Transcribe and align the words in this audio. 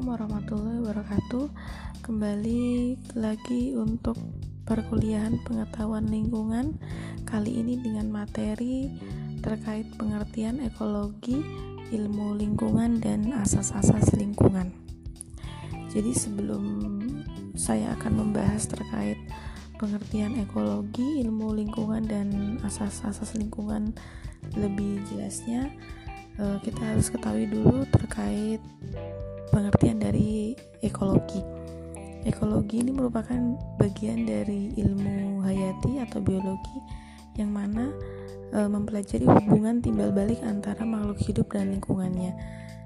Assalamualaikum 0.00 0.32
warahmatullahi 0.32 0.78
wabarakatuh. 0.80 1.44
Kembali 2.00 2.96
lagi 3.20 3.76
untuk 3.76 4.16
perkuliahan 4.64 5.36
pengetahuan 5.44 6.08
lingkungan. 6.08 6.80
Kali 7.28 7.60
ini 7.60 7.76
dengan 7.76 8.08
materi 8.08 8.88
terkait 9.44 9.92
pengertian 10.00 10.64
ekologi, 10.64 11.44
ilmu 11.92 12.32
lingkungan, 12.32 12.96
dan 13.04 13.28
asas-asas 13.44 14.16
lingkungan. 14.16 14.72
Jadi 15.92 16.16
sebelum 16.16 16.64
saya 17.52 17.92
akan 18.00 18.24
membahas 18.24 18.72
terkait 18.72 19.20
pengertian 19.76 20.32
ekologi, 20.40 21.20
ilmu 21.28 21.52
lingkungan, 21.52 22.08
dan 22.08 22.56
asas-asas 22.64 23.36
lingkungan 23.36 23.92
lebih 24.56 25.04
jelasnya 25.12 25.68
eh, 26.40 26.56
kita 26.64 26.88
harus 26.88 27.12
ketahui 27.12 27.44
dulu 27.52 27.84
terkait 27.92 28.64
pengertian 29.50 29.98
dari 29.98 30.54
ekologi. 30.80 31.42
Ekologi 32.24 32.84
ini 32.84 32.92
merupakan 32.94 33.38
bagian 33.80 34.24
dari 34.28 34.72
ilmu 34.76 35.40
hayati 35.42 36.00
atau 36.04 36.20
biologi 36.20 36.78
yang 37.40 37.50
mana 37.50 37.90
e, 38.52 38.58
mempelajari 38.68 39.24
hubungan 39.24 39.80
timbal 39.80 40.12
balik 40.12 40.42
antara 40.44 40.84
makhluk 40.84 41.18
hidup 41.22 41.48
dan 41.50 41.72
lingkungannya. 41.72 42.36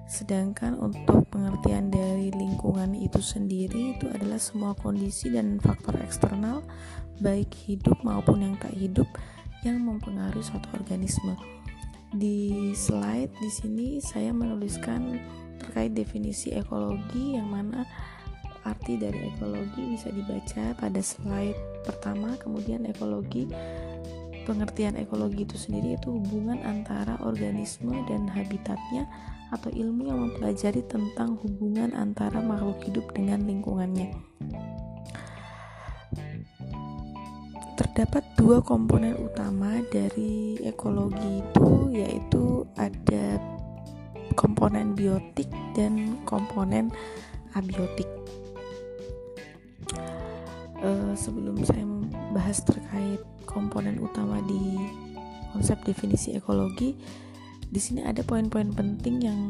Sedangkan 0.05 0.77
untuk 0.79 1.27
pengertian 1.33 1.89
dari 1.89 2.29
lingkungan 2.31 2.93
itu 2.93 3.19
sendiri 3.25 3.97
itu 3.97 4.07
adalah 4.13 4.37
semua 4.37 4.77
kondisi 4.77 5.33
dan 5.33 5.57
faktor 5.59 5.97
eksternal 6.05 6.63
baik 7.19 7.51
hidup 7.67 7.97
maupun 8.05 8.45
yang 8.45 8.55
tak 8.61 8.75
hidup 8.77 9.09
yang 9.65 9.81
mempengaruhi 9.81 10.45
suatu 10.45 10.69
organisme. 10.77 11.35
Di 12.15 12.71
slide 12.77 13.35
di 13.43 13.51
sini 13.51 13.89
saya 13.99 14.31
menuliskan 14.31 15.19
terkait 15.61 15.93
definisi 15.95 16.55
ekologi 16.55 17.39
yang 17.39 17.51
mana 17.51 17.87
arti 18.65 18.97
dari 18.97 19.29
ekologi 19.29 19.93
bisa 19.95 20.09
dibaca 20.09 20.73
pada 20.75 21.01
slide 21.05 21.85
pertama. 21.85 22.35
Kemudian 22.41 22.89
ekologi 22.89 23.47
pengertian 24.45 24.97
ekologi 25.01 25.49
itu 25.49 25.57
sendiri 25.57 25.97
itu 25.97 26.21
hubungan 26.21 26.61
antara 26.65 27.17
organisme 27.25 27.97
dan 28.05 28.29
habitatnya 28.29 29.09
atau 29.53 29.73
ilmu 29.73 30.09
yang 30.09 30.21
mempelajari 30.29 30.85
tentang 30.85 31.37
hubungan 31.41 31.93
antara 31.97 32.41
makhluk 32.43 32.81
hidup 32.85 33.07
dengan 33.17 33.45
lingkungannya. 33.45 34.13
Terdapat 37.75 38.23
dua 38.39 38.63
komponen 38.63 39.19
utama 39.19 39.83
dari 39.91 40.59
ekologi 40.63 41.43
itu 41.43 41.91
yaitu 41.91 42.67
ada 42.79 43.39
komponen 44.35 44.93
biotik 44.93 45.49
dan 45.75 46.21
komponen 46.29 46.91
abiotik. 47.55 48.07
Uh, 50.85 51.17
sebelum 51.17 51.57
saya 51.65 51.87
membahas 51.87 52.61
terkait 52.67 53.23
komponen 53.49 53.97
utama 54.03 54.43
di 54.45 54.77
konsep 55.55 55.81
definisi 55.87 56.35
ekologi, 56.37 56.99
di 57.71 57.81
sini 57.81 58.03
ada 58.03 58.21
poin-poin 58.27 58.75
penting 58.75 59.23
yang 59.23 59.41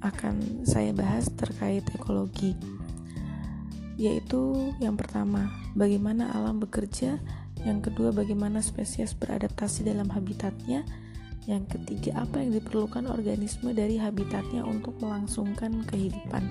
akan 0.00 0.62
saya 0.62 0.94
bahas 0.94 1.28
terkait 1.34 1.82
ekologi, 1.92 2.54
yaitu 3.98 4.72
yang 4.78 4.94
pertama, 4.94 5.50
bagaimana 5.74 6.30
alam 6.30 6.62
bekerja, 6.62 7.18
yang 7.66 7.82
kedua, 7.82 8.14
bagaimana 8.14 8.62
spesies 8.62 9.18
beradaptasi 9.18 9.82
dalam 9.82 10.06
habitatnya, 10.14 10.86
yang 11.48 11.64
ketiga, 11.64 12.28
apa 12.28 12.44
yang 12.44 12.52
diperlukan 12.60 13.08
organisme 13.08 13.72
dari 13.72 13.96
habitatnya 13.96 14.60
untuk 14.68 15.00
melangsungkan 15.00 15.80
kehidupan. 15.88 16.44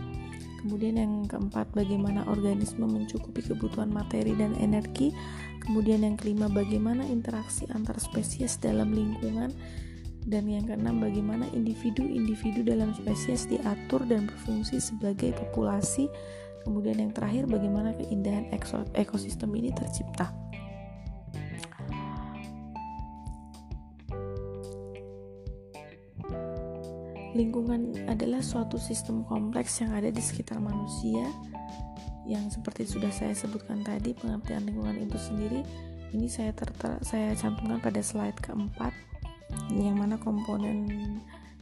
Kemudian 0.65 0.97
yang 0.97 1.13
keempat, 1.29 1.69
bagaimana 1.77 2.25
organisme 2.25 2.81
mencukupi 2.89 3.45
kebutuhan 3.45 3.93
materi 3.93 4.33
dan 4.33 4.57
energi. 4.57 5.13
Kemudian 5.61 6.02
yang 6.02 6.17
kelima, 6.17 6.49
bagaimana 6.49 7.05
interaksi 7.05 7.69
antar 7.69 8.02
spesies 8.02 8.57
dalam 8.57 8.89
lingkungan. 8.89 9.53
Dan 10.27 10.49
yang 10.49 10.65
keenam, 10.65 10.97
bagaimana 10.97 11.45
individu-individu 11.53 12.65
dalam 12.65 12.91
spesies 12.97 13.45
diatur 13.47 14.02
dan 14.09 14.25
berfungsi 14.25 14.81
sebagai 14.81 15.31
populasi. 15.37 16.09
Kemudian 16.65 16.99
yang 16.99 17.13
terakhir, 17.13 17.45
bagaimana 17.45 17.93
keindahan 17.95 18.49
ekosistem 18.97 19.53
ini 19.55 19.71
tercipta. 19.71 20.46
Lingkungan 27.37 28.09
adalah 28.09 28.42
suatu 28.42 28.81
sistem 28.81 29.21
kompleks 29.21 29.77
yang 29.86 29.93
ada 29.93 30.09
di 30.09 30.17
sekitar 30.17 30.58
manusia. 30.58 31.30
Yang 32.25 32.59
seperti 32.59 32.89
sudah 32.89 33.14
saya 33.14 33.37
sebutkan 33.37 33.86
tadi 33.86 34.17
pengertian 34.17 34.65
lingkungan 34.65 34.98
itu 35.05 35.15
sendiri 35.21 35.61
ini 36.15 36.27
saya 36.31 36.55
tertera, 36.55 36.99
saya 37.03 37.36
cantumkan 37.36 37.83
pada 37.83 37.99
slide 37.99 38.39
keempat 38.39 38.95
yang 39.75 39.99
mana 39.99 40.15
komponen 40.20 40.87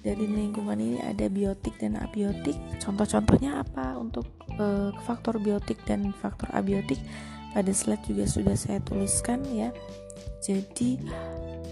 dari 0.06 0.30
lingkungan 0.30 0.78
ini 0.78 1.02
ada 1.02 1.26
biotik 1.26 1.82
dan 1.82 1.98
abiotik. 1.98 2.54
Contoh-contohnya 2.78 3.66
apa 3.66 3.98
untuk 3.98 4.30
e, 4.54 4.94
faktor 5.02 5.42
biotik 5.42 5.82
dan 5.90 6.14
faktor 6.22 6.46
abiotik? 6.54 7.02
Pada 7.58 7.72
slide 7.74 8.06
juga 8.06 8.30
sudah 8.30 8.54
saya 8.54 8.78
tuliskan 8.86 9.42
ya. 9.50 9.74
Jadi 10.46 11.02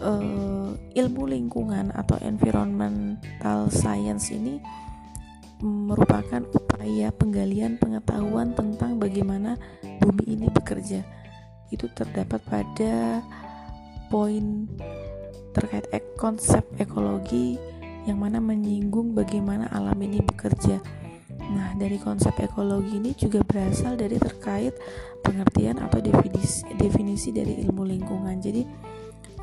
uh, 0.01 0.71
ilmu 0.73 1.23
lingkungan 1.29 1.93
atau 1.93 2.17
environmental 2.23 3.69
science 3.69 4.33
ini 4.33 4.57
merupakan 5.63 6.43
upaya 6.51 7.13
penggalian 7.15 7.79
pengetahuan 7.79 8.51
tentang 8.51 8.99
bagaimana 8.99 9.55
bumi 10.01 10.35
ini 10.35 10.47
bekerja. 10.51 11.05
Itu 11.71 11.87
terdapat 11.93 12.41
pada 12.43 13.23
poin 14.11 14.67
terkait 15.53 15.87
ek 15.93 16.17
konsep 16.17 16.65
ekologi 16.81 17.55
yang 18.03 18.19
mana 18.19 18.43
menyinggung 18.43 19.15
bagaimana 19.15 19.71
alam 19.71 19.95
ini 20.03 20.19
bekerja. 20.19 20.83
Nah, 21.43 21.75
dari 21.75 21.99
konsep 21.99 22.35
ekologi 22.39 22.99
ini 22.99 23.11
juga 23.15 23.43
berasal 23.43 23.95
dari 23.95 24.19
terkait 24.19 24.75
pengertian 25.23 25.79
atau 25.79 25.99
definisi, 25.99 26.67
definisi 26.75 27.29
dari 27.31 27.63
ilmu 27.63 27.83
lingkungan. 27.83 28.35
Jadi, 28.39 28.63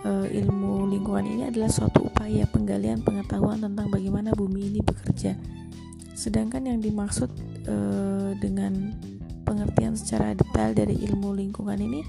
uh, 0.05 0.27
ilmu 0.27 0.89
lingkungan 0.89 1.27
ini 1.27 1.43
adalah 1.49 1.69
suatu 1.69 2.09
upaya 2.09 2.47
penggalian 2.49 3.05
pengetahuan 3.05 3.61
tentang 3.61 3.89
bagaimana 3.93 4.33
bumi 4.33 4.73
ini 4.73 4.81
bekerja. 4.81 5.37
Sedangkan 6.17 6.69
yang 6.69 6.81
dimaksud 6.85 7.31
uh, 7.69 8.33
dengan 8.37 8.95
pengertian 9.45 9.97
secara 9.97 10.37
detail 10.37 10.77
dari 10.77 11.01
ilmu 11.09 11.35
lingkungan 11.37 11.79
ini 11.81 12.01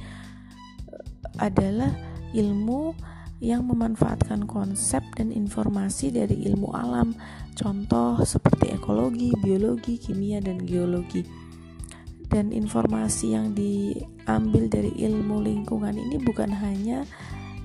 uh, 0.91 1.03
adalah 1.40 1.91
ilmu 2.31 2.96
yang 3.41 3.66
memanfaatkan 3.66 4.46
konsep 4.46 5.01
dan 5.18 5.34
informasi 5.34 6.13
dari 6.13 6.46
ilmu 6.46 6.78
alam, 6.78 7.18
contoh 7.57 8.22
seperti 8.22 8.69
ekologi, 8.69 9.34
biologi, 9.41 9.97
kimia, 9.97 10.38
dan 10.38 10.62
geologi. 10.62 11.25
Dan 12.31 12.53
informasi 12.53 13.35
yang 13.35 13.51
diambil 13.57 14.69
dari 14.72 14.94
ilmu 14.94 15.41
lingkungan 15.44 15.97
ini 15.97 16.22
bukan 16.22 16.53
hanya 16.53 17.03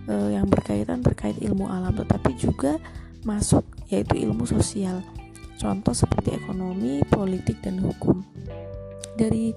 uh, 0.09 0.31
yang 0.33 0.47
berkaitan 0.49 1.03
terkait 1.03 1.39
ilmu 1.43 1.67
alam 1.71 1.95
tetapi 1.95 2.35
juga 2.39 2.79
masuk 3.27 3.67
yaitu 3.91 4.23
ilmu 4.23 4.47
sosial. 4.47 5.03
Contoh 5.57 5.97
seperti 5.97 6.37
ekonomi, 6.37 7.01
politik 7.09 7.65
dan 7.65 7.81
hukum. 7.81 8.21
Dari 9.17 9.57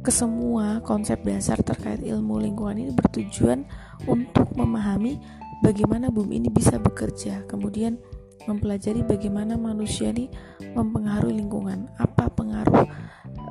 kesemua 0.00 0.80
konsep 0.80 1.20
dasar 1.20 1.60
terkait 1.60 2.00
ilmu 2.00 2.40
lingkungan 2.40 2.80
ini 2.80 2.92
bertujuan 2.96 3.68
untuk 4.08 4.48
memahami 4.56 5.20
bagaimana 5.60 6.08
bumi 6.08 6.40
ini 6.40 6.48
bisa 6.48 6.80
bekerja. 6.80 7.44
Kemudian 7.44 8.00
mempelajari 8.44 9.04
bagaimana 9.04 9.56
manusia 9.56 10.12
ini 10.12 10.28
mempengaruhi 10.76 11.36
lingkungan. 11.40 11.88
Apa 11.96 12.28
pengaruh 12.32 12.84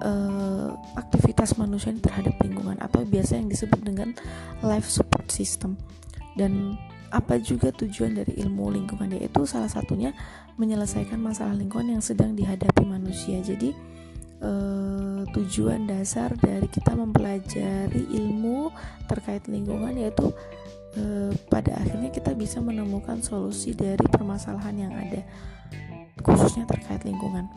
uh, 0.04 0.70
aktivitas 0.98 1.58
manusia 1.58 1.94
terhadap 1.98 2.38
lingkungan? 2.42 2.78
Atau 2.82 3.06
biasa 3.06 3.38
yang 3.38 3.50
disebut 3.50 3.82
dengan 3.82 4.14
life 4.62 4.90
support 4.90 5.30
system. 5.34 5.78
Dan 6.34 6.78
apa 7.14 7.38
juga 7.38 7.70
tujuan 7.74 8.18
dari 8.18 8.38
ilmu 8.42 8.74
lingkungan? 8.74 9.14
Yaitu 9.14 9.46
salah 9.46 9.70
satunya 9.70 10.14
menyelesaikan 10.58 11.18
masalah 11.22 11.54
lingkungan 11.54 11.98
yang 11.98 12.04
sedang 12.04 12.34
dihadapi 12.34 12.84
manusia. 12.86 13.42
Jadi 13.42 13.74
uh, 14.44 15.24
tujuan 15.34 15.88
dasar 15.88 16.36
dari 16.38 16.68
kita 16.68 16.94
mempelajari 16.94 18.04
ilmu 18.14 18.70
terkait 19.08 19.48
lingkungan 19.48 19.96
yaitu 19.98 20.30
uh, 20.98 21.32
pada 21.48 21.78
akhirnya 21.80 22.10
kita 22.10 22.34
bisa 22.34 22.60
menemukan 22.60 23.22
solusi 23.22 23.74
dari 23.74 24.04
permasalahan 24.10 24.76
yang 24.90 24.94
ada 24.94 25.22
khususnya 26.22 26.68
terkait 26.68 27.04
lingkungan 27.04 27.48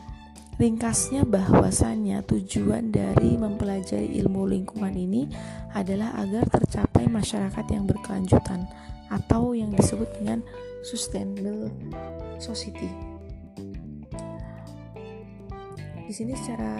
Ringkasnya 0.57 1.21
bahwasannya 1.21 2.25
tujuan 2.25 2.89
dari 2.89 3.37
mempelajari 3.37 4.17
ilmu 4.25 4.49
lingkungan 4.49 4.89
ini 4.89 5.29
adalah 5.77 6.17
agar 6.17 6.49
tercapai 6.49 7.05
masyarakat 7.05 7.65
yang 7.69 7.85
berkelanjutan 7.85 8.65
atau 9.13 9.53
yang 9.53 9.69
disebut 9.69 10.09
dengan 10.17 10.41
sustainable 10.81 11.69
society. 12.41 12.89
di 16.07 16.13
sini 16.15 16.31
secara 16.39 16.71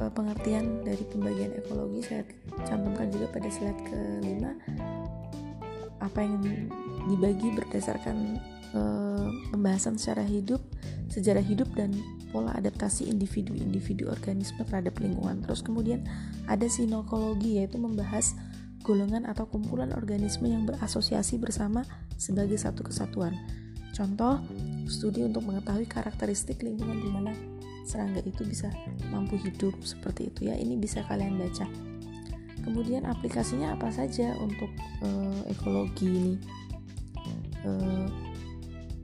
uh, 0.00 0.10
pengertian 0.16 0.80
dari 0.80 1.04
pembagian 1.04 1.52
ekologi 1.60 2.00
saya 2.00 2.24
cantumkan 2.64 3.12
juga 3.12 3.28
pada 3.28 3.52
slide 3.52 3.82
kelima 3.84 4.56
apa 6.02 6.26
yang 6.26 6.42
dibagi 7.06 7.54
berdasarkan 7.54 8.42
uh, 8.74 9.30
pembahasan 9.54 9.96
secara 9.96 10.26
hidup, 10.26 10.58
sejarah 11.08 11.42
hidup 11.42 11.70
dan 11.78 11.94
pola 12.34 12.52
adaptasi 12.58 13.06
individu-individu 13.06 14.10
organisme 14.10 14.66
terhadap 14.66 14.98
lingkungan. 14.98 15.40
Terus 15.46 15.62
kemudian 15.62 16.02
ada 16.50 16.66
sinokologi 16.66 17.62
yaitu 17.62 17.78
membahas 17.78 18.34
golongan 18.82 19.30
atau 19.30 19.46
kumpulan 19.46 19.94
organisme 19.94 20.50
yang 20.50 20.66
berasosiasi 20.66 21.38
bersama 21.38 21.86
sebagai 22.18 22.58
satu 22.58 22.82
kesatuan. 22.82 23.38
Contoh, 23.92 24.40
studi 24.88 25.22
untuk 25.22 25.46
mengetahui 25.46 25.86
karakteristik 25.86 26.64
lingkungan 26.64 26.98
di 26.98 27.10
mana 27.12 27.32
serangga 27.84 28.22
itu 28.24 28.42
bisa 28.46 28.70
mampu 29.10 29.36
hidup 29.42 29.74
seperti 29.82 30.30
itu 30.30 30.48
ya 30.48 30.54
ini 30.54 30.78
bisa 30.78 31.02
kalian 31.06 31.34
baca 31.34 31.66
kemudian 32.62 33.06
aplikasinya 33.06 33.74
apa 33.74 33.90
saja 33.90 34.34
untuk 34.38 34.70
uh, 35.02 35.42
ekologi 35.50 36.06
ini 36.08 36.34
uh, 37.66 38.06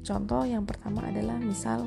contoh 0.03 0.43
yang 0.47 0.65
pertama 0.65 1.05
adalah 1.07 1.37
misal 1.39 1.85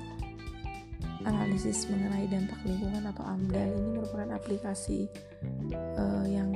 analisis 1.26 1.86
mengenai 1.90 2.26
dampak 2.30 2.58
lingkungan 2.66 3.06
atau 3.06 3.24
AMDAL 3.26 3.70
ini 3.78 3.90
merupakan 3.98 4.30
aplikasi 4.38 5.06
uh, 5.98 6.26
yang 6.26 6.50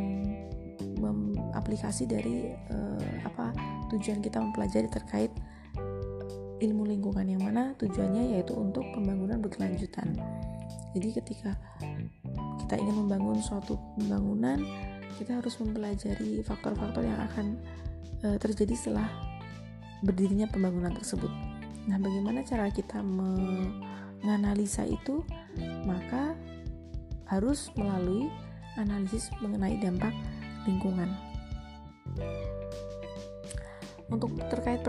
aplikasi 1.55 2.05
dari 2.09 2.51
uh, 2.73 3.05
apa 3.23 3.53
tujuan 3.93 4.19
kita 4.19 4.41
mempelajari 4.41 4.89
terkait 4.89 5.31
ilmu 6.59 6.87
lingkungan 6.87 7.27
yang 7.27 7.41
mana 7.43 7.75
tujuannya 7.77 8.37
yaitu 8.37 8.55
untuk 8.55 8.83
pembangunan 8.95 9.43
berkelanjutan. 9.43 10.15
Jadi 10.95 11.19
ketika 11.19 11.51
kita 12.63 12.79
ingin 12.79 13.05
membangun 13.05 13.43
suatu 13.43 13.75
pembangunan, 13.99 14.63
kita 15.15 15.39
harus 15.39 15.55
mempelajari 15.59 16.43
faktor-faktor 16.43 17.03
yang 17.03 17.19
akan 17.31 17.55
e, 18.23 18.27
terjadi 18.39 18.75
setelah 18.75 19.07
berdirinya 20.03 20.47
pembangunan 20.51 20.91
tersebut. 20.93 21.31
Nah, 21.85 21.97
bagaimana 22.01 22.41
cara 22.43 22.67
kita 22.69 22.99
menganalisa 23.01 24.83
itu? 24.83 25.23
Maka 25.87 26.35
harus 27.31 27.71
melalui 27.73 28.29
analisis 28.77 29.31
mengenai 29.39 29.79
dampak 29.79 30.13
lingkungan. 30.67 31.09
Untuk 34.05 34.37
terkait 34.53 34.85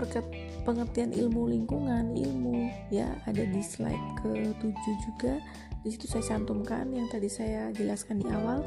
pengertian 0.67 1.15
ilmu 1.15 1.49
lingkungan 1.49 2.13
ilmu 2.13 2.69
ya 2.91 3.07
ada 3.23 3.41
di 3.47 3.63
slide 3.63 4.19
ke-7 4.21 4.83
juga 4.99 5.39
di 5.81 5.89
situ 5.95 6.05
saya 6.11 6.35
cantumkan 6.35 6.91
yang 6.91 7.07
tadi 7.07 7.31
saya 7.31 7.71
jelaskan 7.71 8.19
di 8.19 8.27
awal 8.27 8.61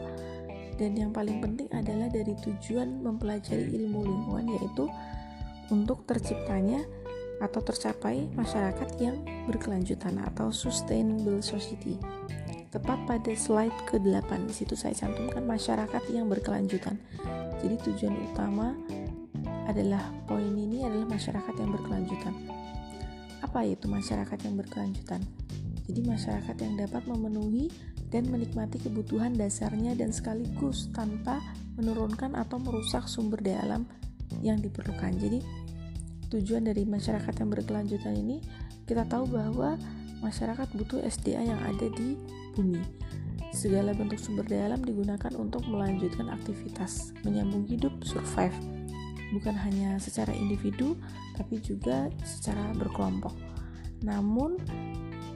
dan 0.80 0.96
yang 0.96 1.12
paling 1.12 1.44
penting 1.44 1.68
adalah 1.76 2.08
dari 2.08 2.32
tujuan 2.40 3.04
mempelajari 3.04 3.68
ilmu 3.76 4.00
lingkungan 4.00 4.48
yaitu 4.56 4.88
untuk 5.68 6.08
terciptanya 6.08 6.80
atau 7.44 7.60
tercapai 7.60 8.32
masyarakat 8.32 8.88
yang 8.96 9.20
berkelanjutan 9.44 10.16
atau 10.24 10.48
sustainable 10.48 11.44
society. 11.44 12.00
Tepat 12.72 12.96
pada 13.04 13.32
slide 13.36 13.76
ke-8 13.92 14.48
di 14.48 14.54
situ 14.56 14.72
saya 14.72 14.96
cantumkan 14.96 15.44
masyarakat 15.44 16.02
yang 16.08 16.32
berkelanjutan. 16.32 16.96
Jadi 17.60 17.76
tujuan 17.92 18.16
utama 18.32 18.72
adalah 19.68 20.00
poin 20.24 20.48
ini 20.56 20.80
adalah 20.80 21.04
masyarakat 21.12 21.54
yang 21.60 21.70
berkelanjutan. 21.76 22.34
Apa 23.44 23.68
itu 23.68 23.84
masyarakat 23.84 24.38
yang 24.48 24.54
berkelanjutan? 24.56 25.20
Jadi 25.90 26.00
masyarakat 26.06 26.56
yang 26.62 26.74
dapat 26.78 27.02
memenuhi 27.10 27.66
dan 28.10 28.26
menikmati 28.28 28.82
kebutuhan 28.82 29.34
dasarnya 29.38 29.94
dan 29.94 30.10
sekaligus 30.10 30.90
tanpa 30.90 31.38
menurunkan 31.78 32.34
atau 32.34 32.58
merusak 32.58 33.06
sumber 33.06 33.38
daya 33.40 33.62
alam 33.64 33.82
yang 34.42 34.58
diperlukan. 34.58 35.14
Jadi 35.16 35.40
tujuan 36.30 36.66
dari 36.66 36.86
masyarakat 36.86 37.34
yang 37.38 37.50
berkelanjutan 37.50 38.14
ini 38.14 38.38
kita 38.86 39.06
tahu 39.06 39.30
bahwa 39.30 39.78
masyarakat 40.20 40.68
butuh 40.74 41.00
SDA 41.06 41.46
yang 41.46 41.60
ada 41.62 41.86
di 41.94 42.18
bumi. 42.58 42.82
Segala 43.50 43.94
bentuk 43.94 44.18
sumber 44.18 44.46
daya 44.46 44.70
alam 44.70 44.82
digunakan 44.82 45.30
untuk 45.34 45.66
melanjutkan 45.66 46.30
aktivitas, 46.30 47.10
menyambung 47.26 47.66
hidup, 47.66 47.90
survive 48.06 48.54
bukan 49.30 49.54
hanya 49.54 49.94
secara 50.02 50.34
individu 50.34 50.98
tapi 51.38 51.62
juga 51.62 52.10
secara 52.26 52.74
berkelompok. 52.74 53.34
Namun 54.02 54.58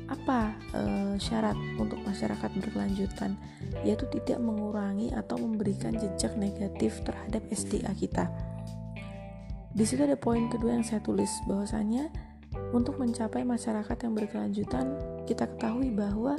apa 0.09 0.53
e, 0.77 0.83
syarat 1.17 1.57
untuk 1.81 2.01
masyarakat 2.05 2.51
berkelanjutan 2.61 3.37
yaitu 3.83 4.05
tidak 4.13 4.41
mengurangi 4.41 5.13
atau 5.17 5.41
memberikan 5.41 5.97
jejak 5.97 6.37
negatif 6.37 7.01
terhadap 7.05 7.41
SDA 7.49 7.93
kita. 7.97 8.29
Di 9.75 9.83
situ 9.83 10.07
ada 10.07 10.15
poin 10.15 10.47
kedua 10.47 10.79
yang 10.79 10.87
saya 10.87 11.03
tulis 11.03 11.31
bahwasanya 11.51 12.13
untuk 12.71 12.99
mencapai 13.03 13.43
masyarakat 13.43 13.97
yang 14.07 14.15
berkelanjutan 14.15 14.87
kita 15.27 15.51
ketahui 15.51 15.91
bahwa 15.91 16.39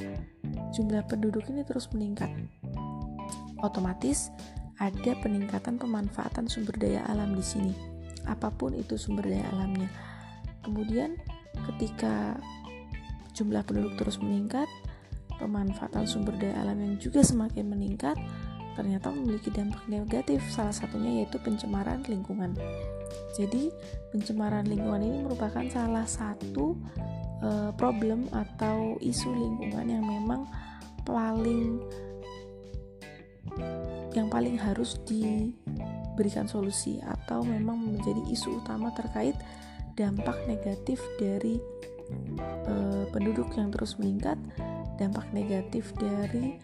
jumlah 0.71 1.03
penduduk 1.07 1.43
ini 1.51 1.67
terus 1.67 1.91
meningkat. 1.91 2.31
Otomatis 3.59 4.31
ada 4.79 5.11
peningkatan 5.23 5.79
pemanfaatan 5.79 6.47
sumber 6.51 6.75
daya 6.75 7.03
alam 7.07 7.35
di 7.35 7.43
sini. 7.43 7.73
Apa 8.27 8.51
pun 8.51 8.75
itu 8.75 8.99
sumber 8.99 9.27
daya 9.27 9.47
alamnya. 9.55 9.87
Kemudian 10.63 11.15
ketika 11.71 12.35
jumlah 13.35 13.61
penduduk 13.67 13.99
terus 13.99 14.17
meningkat, 14.23 14.65
pemanfaatan 15.37 16.07
sumber 16.07 16.39
daya 16.39 16.63
alam 16.63 16.79
yang 16.79 16.95
juga 16.95 17.21
semakin 17.21 17.67
meningkat, 17.67 18.15
ternyata 18.79 19.11
memiliki 19.11 19.51
dampak 19.51 19.83
negatif. 19.91 20.39
Salah 20.47 20.71
satunya 20.71 21.23
yaitu 21.23 21.37
pencemaran 21.43 22.01
lingkungan. 22.07 22.55
Jadi, 23.35 23.69
pencemaran 24.15 24.65
lingkungan 24.65 25.03
ini 25.03 25.17
merupakan 25.27 25.67
salah 25.67 26.07
satu 26.07 26.79
uh, 27.43 27.71
problem 27.75 28.31
atau 28.31 28.95
isu 29.03 29.29
lingkungan 29.35 29.85
yang 29.85 30.05
memang 30.07 30.47
paling 31.03 31.83
yang 34.15 34.31
paling 34.31 34.55
harus 34.55 34.97
diberikan 35.03 36.47
solusi 36.47 37.03
atau 37.03 37.43
memang 37.43 37.77
menjadi 37.77 38.23
isu 38.31 38.63
utama 38.63 38.89
terkait 38.95 39.35
dampak 39.99 40.35
negatif 40.47 41.03
dari 41.19 41.59
uh, 42.67 43.03
penduduk 43.09 43.51
yang 43.57 43.69
terus 43.73 43.97
meningkat, 43.97 44.37
dampak 44.97 45.25
negatif 45.31 45.91
dari 45.97 46.59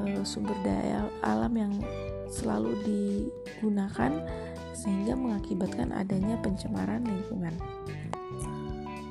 uh, 0.00 0.22
sumber 0.24 0.56
daya 0.64 1.06
alam 1.22 1.52
yang 1.56 1.72
selalu 2.28 2.76
digunakan 2.84 4.12
sehingga 4.76 5.18
mengakibatkan 5.18 5.90
adanya 5.90 6.38
pencemaran 6.38 7.02
lingkungan. 7.02 7.54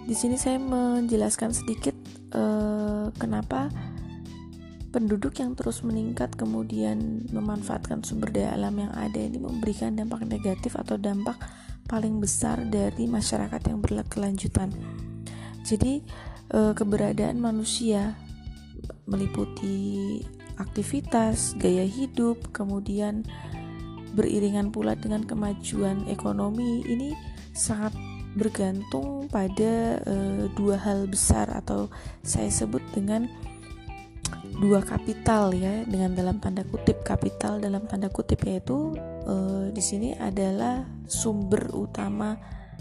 Di 0.08 0.16
sini 0.16 0.40
saya 0.40 0.56
menjelaskan 0.56 1.52
sedikit 1.52 1.92
uh, 2.32 3.12
kenapa 3.20 3.68
penduduk 4.96 5.36
yang 5.44 5.52
terus 5.54 5.84
meningkat 5.84 6.32
kemudian 6.40 7.28
memanfaatkan 7.36 8.02
sumber 8.08 8.32
daya 8.32 8.56
alam 8.56 8.74
yang 8.80 8.94
ada 8.96 9.20
ini 9.20 9.36
memberikan 9.36 9.94
dampak 10.00 10.24
negatif 10.24 10.80
atau 10.80 10.96
dampak 10.96 11.36
paling 11.92 12.24
besar 12.24 12.64
dari 12.68 13.08
masyarakat 13.08 13.62
yang 13.68 13.84
berkelanjutan. 13.84 14.72
Jadi 15.68 16.00
e, 16.48 16.60
keberadaan 16.72 17.44
manusia 17.44 18.16
meliputi 19.04 20.24
aktivitas, 20.56 21.60
gaya 21.60 21.84
hidup, 21.84 22.56
kemudian 22.56 23.28
beriringan 24.16 24.72
pula 24.72 24.96
dengan 24.96 25.28
kemajuan 25.28 26.08
ekonomi 26.08 26.82
ini 26.88 27.14
sangat 27.52 27.92
bergantung 28.40 29.28
pada 29.28 30.00
e, 30.02 30.16
dua 30.56 30.80
hal 30.80 31.06
besar 31.12 31.52
atau 31.52 31.92
saya 32.24 32.48
sebut 32.48 32.82
dengan 32.96 33.28
dua 34.58 34.82
kapital 34.82 35.54
ya 35.54 35.86
dengan 35.86 36.18
dalam 36.18 36.42
tanda 36.42 36.66
kutip 36.66 37.06
kapital 37.06 37.62
dalam 37.62 37.86
tanda 37.86 38.10
kutip 38.10 38.42
yaitu 38.46 38.96
e, 39.26 39.36
di 39.70 39.84
sini 39.84 40.18
adalah 40.18 40.86
sumber 41.06 41.70
utama 41.78 42.38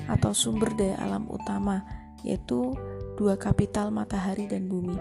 atau 0.08 0.32
sumber 0.32 0.72
daya 0.76 0.96
alam 1.04 1.28
utama 1.28 2.05
yaitu 2.22 2.72
dua 3.16 3.34
kapital 3.36 3.90
matahari 3.90 4.48
dan 4.48 4.68
bumi. 4.68 4.96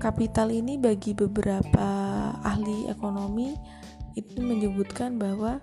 Kapital 0.00 0.48
ini 0.48 0.80
bagi 0.80 1.12
beberapa 1.12 1.88
ahli 2.40 2.88
ekonomi 2.88 3.52
itu 4.16 4.40
menyebutkan 4.40 5.20
bahwa 5.20 5.60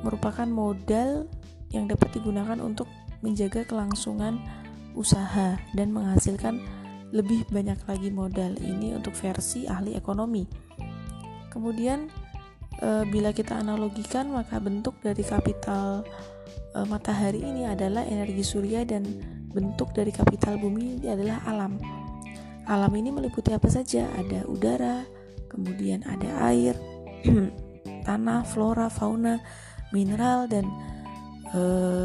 merupakan 0.00 0.48
modal 0.48 1.28
yang 1.70 1.86
dapat 1.86 2.16
digunakan 2.16 2.56
untuk 2.58 2.88
menjaga 3.20 3.68
kelangsungan 3.68 4.40
usaha 4.96 5.60
dan 5.76 5.92
menghasilkan 5.92 6.58
lebih 7.10 7.46
banyak 7.50 7.78
lagi 7.86 8.08
modal 8.10 8.54
ini 8.58 8.94
untuk 8.94 9.14
versi 9.18 9.66
ahli 9.66 9.94
ekonomi. 9.94 10.46
Kemudian 11.50 12.06
e, 12.78 12.88
bila 13.10 13.34
kita 13.34 13.58
analogikan 13.58 14.30
maka 14.30 14.62
bentuk 14.62 14.98
dari 15.02 15.22
kapital 15.26 16.06
e, 16.74 16.78
matahari 16.86 17.42
ini 17.42 17.66
adalah 17.66 18.06
energi 18.06 18.42
surya 18.42 18.86
dan 18.86 19.06
bentuk 19.50 19.90
dari 19.90 20.14
kapital 20.14 20.56
bumi 20.56 21.02
adalah 21.06 21.42
alam. 21.46 21.74
alam 22.70 22.92
ini 22.94 23.10
meliputi 23.10 23.50
apa 23.50 23.66
saja 23.66 24.06
ada 24.14 24.46
udara 24.46 25.02
kemudian 25.50 26.06
ada 26.06 26.46
air 26.46 26.78
tanah 28.06 28.46
flora 28.46 28.86
fauna 28.86 29.42
mineral 29.90 30.46
dan 30.46 30.70
e, 31.50 31.60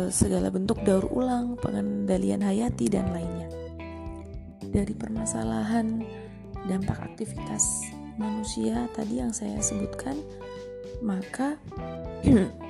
segala 0.10 0.50
bentuk 0.50 0.82
daur 0.82 1.06
ulang 1.14 1.54
pengendalian 1.62 2.42
hayati 2.42 2.90
dan 2.90 3.14
lainnya 3.14 3.50
dari 4.74 4.92
permasalahan 4.98 6.02
dampak 6.66 6.98
aktivitas 7.14 7.94
manusia 8.18 8.90
tadi 8.98 9.22
yang 9.22 9.30
saya 9.30 9.62
sebutkan 9.62 10.18
maka 11.06 11.62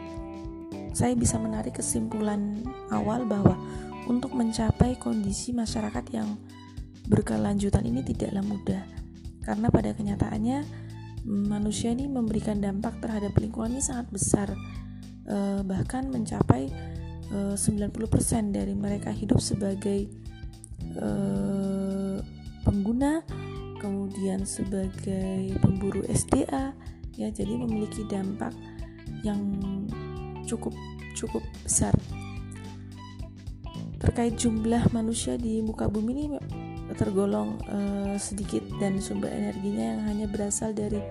saya 0.96 1.12
bisa 1.12 1.36
menarik 1.36 1.76
kesimpulan 1.76 2.64
awal 2.88 3.28
bahwa 3.28 3.60
untuk 4.08 4.32
mencapai 4.32 4.96
kondisi 4.96 5.52
masyarakat 5.52 6.06
yang 6.16 6.40
berkelanjutan 7.12 7.84
ini 7.84 8.00
tidaklah 8.00 8.40
mudah. 8.48 8.84
Karena 9.44 9.68
pada 9.68 9.92
kenyataannya 9.92 10.64
manusia 11.28 11.92
ini 11.92 12.08
memberikan 12.08 12.64
dampak 12.64 13.04
terhadap 13.04 13.36
lingkungan 13.36 13.76
ini 13.76 13.84
sangat 13.84 14.08
besar. 14.08 14.50
Eh, 15.26 15.62
bahkan 15.68 16.08
mencapai 16.08 16.72
eh, 17.34 17.56
90% 17.58 18.56
dari 18.56 18.72
mereka 18.72 19.12
hidup 19.12 19.44
sebagai 19.44 20.08
eh, 20.96 22.18
pengguna 22.64 23.26
kemudian 23.82 24.48
sebagai 24.48 25.54
pemburu 25.62 26.02
SDA 26.10 26.74
ya 27.18 27.28
jadi 27.30 27.54
memiliki 27.58 28.06
dampak 28.06 28.54
yang 29.22 29.42
cukup 30.46 30.74
cukup 31.18 31.44
besar 31.66 31.94
terkait 34.00 34.38
jumlah 34.38 34.86
manusia 34.94 35.36
di 35.36 35.60
muka 35.66 35.90
bumi 35.90 36.12
ini 36.14 36.38
tergolong 36.94 37.58
uh, 37.66 38.14
sedikit 38.22 38.62
dan 38.78 39.02
sumber 39.02 39.34
energinya 39.34 39.98
yang 39.98 40.02
hanya 40.06 40.26
berasal 40.30 40.70
dari 40.72 41.02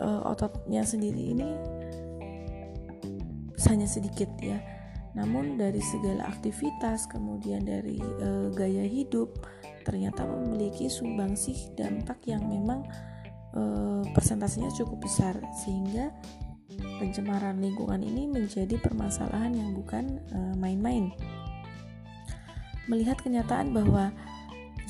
uh, 0.00 0.24
ototnya 0.24 0.80
sendiri 0.82 1.36
ini 1.36 1.48
hanya 3.72 3.88
sedikit 3.88 4.28
ya. 4.36 4.60
Namun 5.16 5.56
dari 5.56 5.80
segala 5.80 6.28
aktivitas 6.28 7.08
kemudian 7.08 7.64
dari 7.64 7.96
uh, 8.00 8.52
gaya 8.52 8.84
hidup 8.84 9.48
ternyata 9.84 10.28
memiliki 10.28 10.92
sumbangsih 10.92 11.72
dampak 11.76 12.20
yang 12.28 12.44
memang 12.44 12.84
uh, 13.56 14.04
persentasenya 14.12 14.68
cukup 14.76 15.04
besar 15.04 15.40
sehingga 15.64 16.12
pencemaran 17.00 17.58
lingkungan 17.58 18.00
ini 18.04 18.30
menjadi 18.30 18.78
permasalahan 18.78 19.56
yang 19.56 19.70
bukan 19.74 20.22
eh, 20.30 20.54
main-main. 20.56 21.10
Melihat 22.86 23.18
kenyataan 23.22 23.74
bahwa 23.74 24.10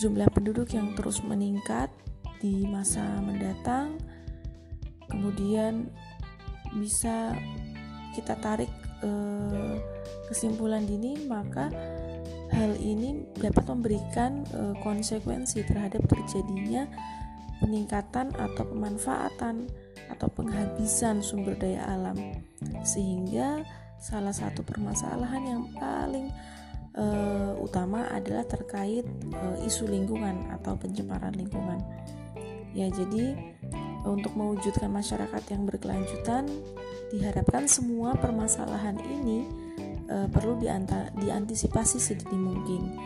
jumlah 0.00 0.28
penduduk 0.32 0.72
yang 0.72 0.96
terus 0.98 1.20
meningkat 1.22 1.92
di 2.42 2.66
masa 2.66 3.04
mendatang, 3.22 4.00
kemudian 5.06 5.86
bisa 6.74 7.36
kita 8.12 8.34
tarik 8.40 8.70
eh, 9.04 9.76
kesimpulan 10.28 10.84
dini, 10.84 11.28
maka 11.28 11.68
hal 12.52 12.76
ini 12.80 13.24
dapat 13.40 13.64
memberikan 13.68 14.44
eh, 14.52 14.74
konsekuensi 14.80 15.64
terhadap 15.64 16.04
terjadinya 16.08 16.84
peningkatan 17.62 18.34
atau 18.34 18.64
pemanfaatan 18.66 19.70
atau 20.12 20.28
penghabisan 20.28 21.24
sumber 21.24 21.56
daya 21.56 21.88
alam. 21.88 22.16
Sehingga 22.84 23.64
salah 24.02 24.34
satu 24.34 24.66
permasalahan 24.66 25.42
yang 25.46 25.62
paling 25.78 26.28
uh, 26.98 27.54
utama 27.62 28.08
adalah 28.10 28.42
terkait 28.44 29.06
uh, 29.32 29.56
isu 29.64 29.88
lingkungan 29.88 30.50
atau 30.52 30.76
pencemaran 30.76 31.32
lingkungan. 31.32 31.80
Ya 32.72 32.88
jadi 32.88 33.36
untuk 34.02 34.34
mewujudkan 34.34 34.90
masyarakat 34.90 35.42
yang 35.54 35.62
berkelanjutan 35.68 36.48
diharapkan 37.14 37.68
semua 37.68 38.16
permasalahan 38.16 38.98
ini 38.98 39.46
uh, 40.08 40.26
perlu 40.32 40.58
dianta- 40.58 41.12
diantisipasi 41.20 42.00
sedini 42.00 42.38
mungkin. 42.40 42.96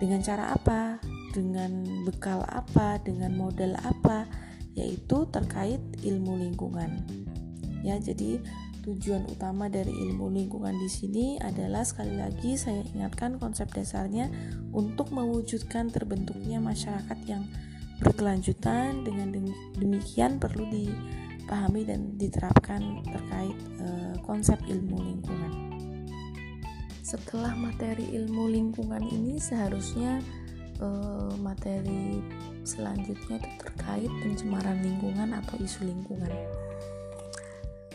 Dengan 0.00 0.18
cara 0.24 0.54
apa? 0.56 0.98
Dengan 1.30 2.02
bekal 2.02 2.42
apa? 2.48 2.98
Dengan 3.02 3.36
modal 3.38 3.78
apa 3.82 4.26
yaitu 4.74 5.28
terkait 5.28 5.80
ilmu 6.02 6.40
lingkungan. 6.40 7.04
Ya, 7.82 7.98
jadi 7.98 8.40
tujuan 8.82 9.30
utama 9.30 9.70
dari 9.70 9.94
ilmu 9.94 10.26
lingkungan 10.34 10.74
di 10.74 10.90
sini 10.90 11.26
adalah 11.38 11.86
sekali 11.86 12.18
lagi 12.18 12.58
saya 12.58 12.82
ingatkan 12.94 13.38
konsep 13.38 13.70
dasarnya 13.70 14.26
untuk 14.74 15.14
mewujudkan 15.14 15.86
terbentuknya 15.86 16.58
masyarakat 16.58 17.18
yang 17.30 17.46
berkelanjutan 18.02 19.06
dengan 19.06 19.30
demikian 19.78 20.42
perlu 20.42 20.66
dipahami 20.66 21.86
dan 21.86 22.18
diterapkan 22.18 23.06
terkait 23.06 23.58
uh, 23.78 24.18
konsep 24.26 24.58
ilmu 24.66 24.98
lingkungan. 24.98 25.52
Setelah 27.06 27.54
materi 27.54 28.10
ilmu 28.18 28.50
lingkungan 28.50 29.06
ini 29.06 29.38
seharusnya 29.38 30.18
uh, 30.82 31.30
materi 31.38 32.18
selanjutnya 32.62 33.38
itu 33.38 33.50
terkait 33.58 34.12
pencemaran 34.22 34.78
lingkungan 34.82 35.34
atau 35.36 35.56
isu 35.58 35.86
lingkungan. 35.86 36.32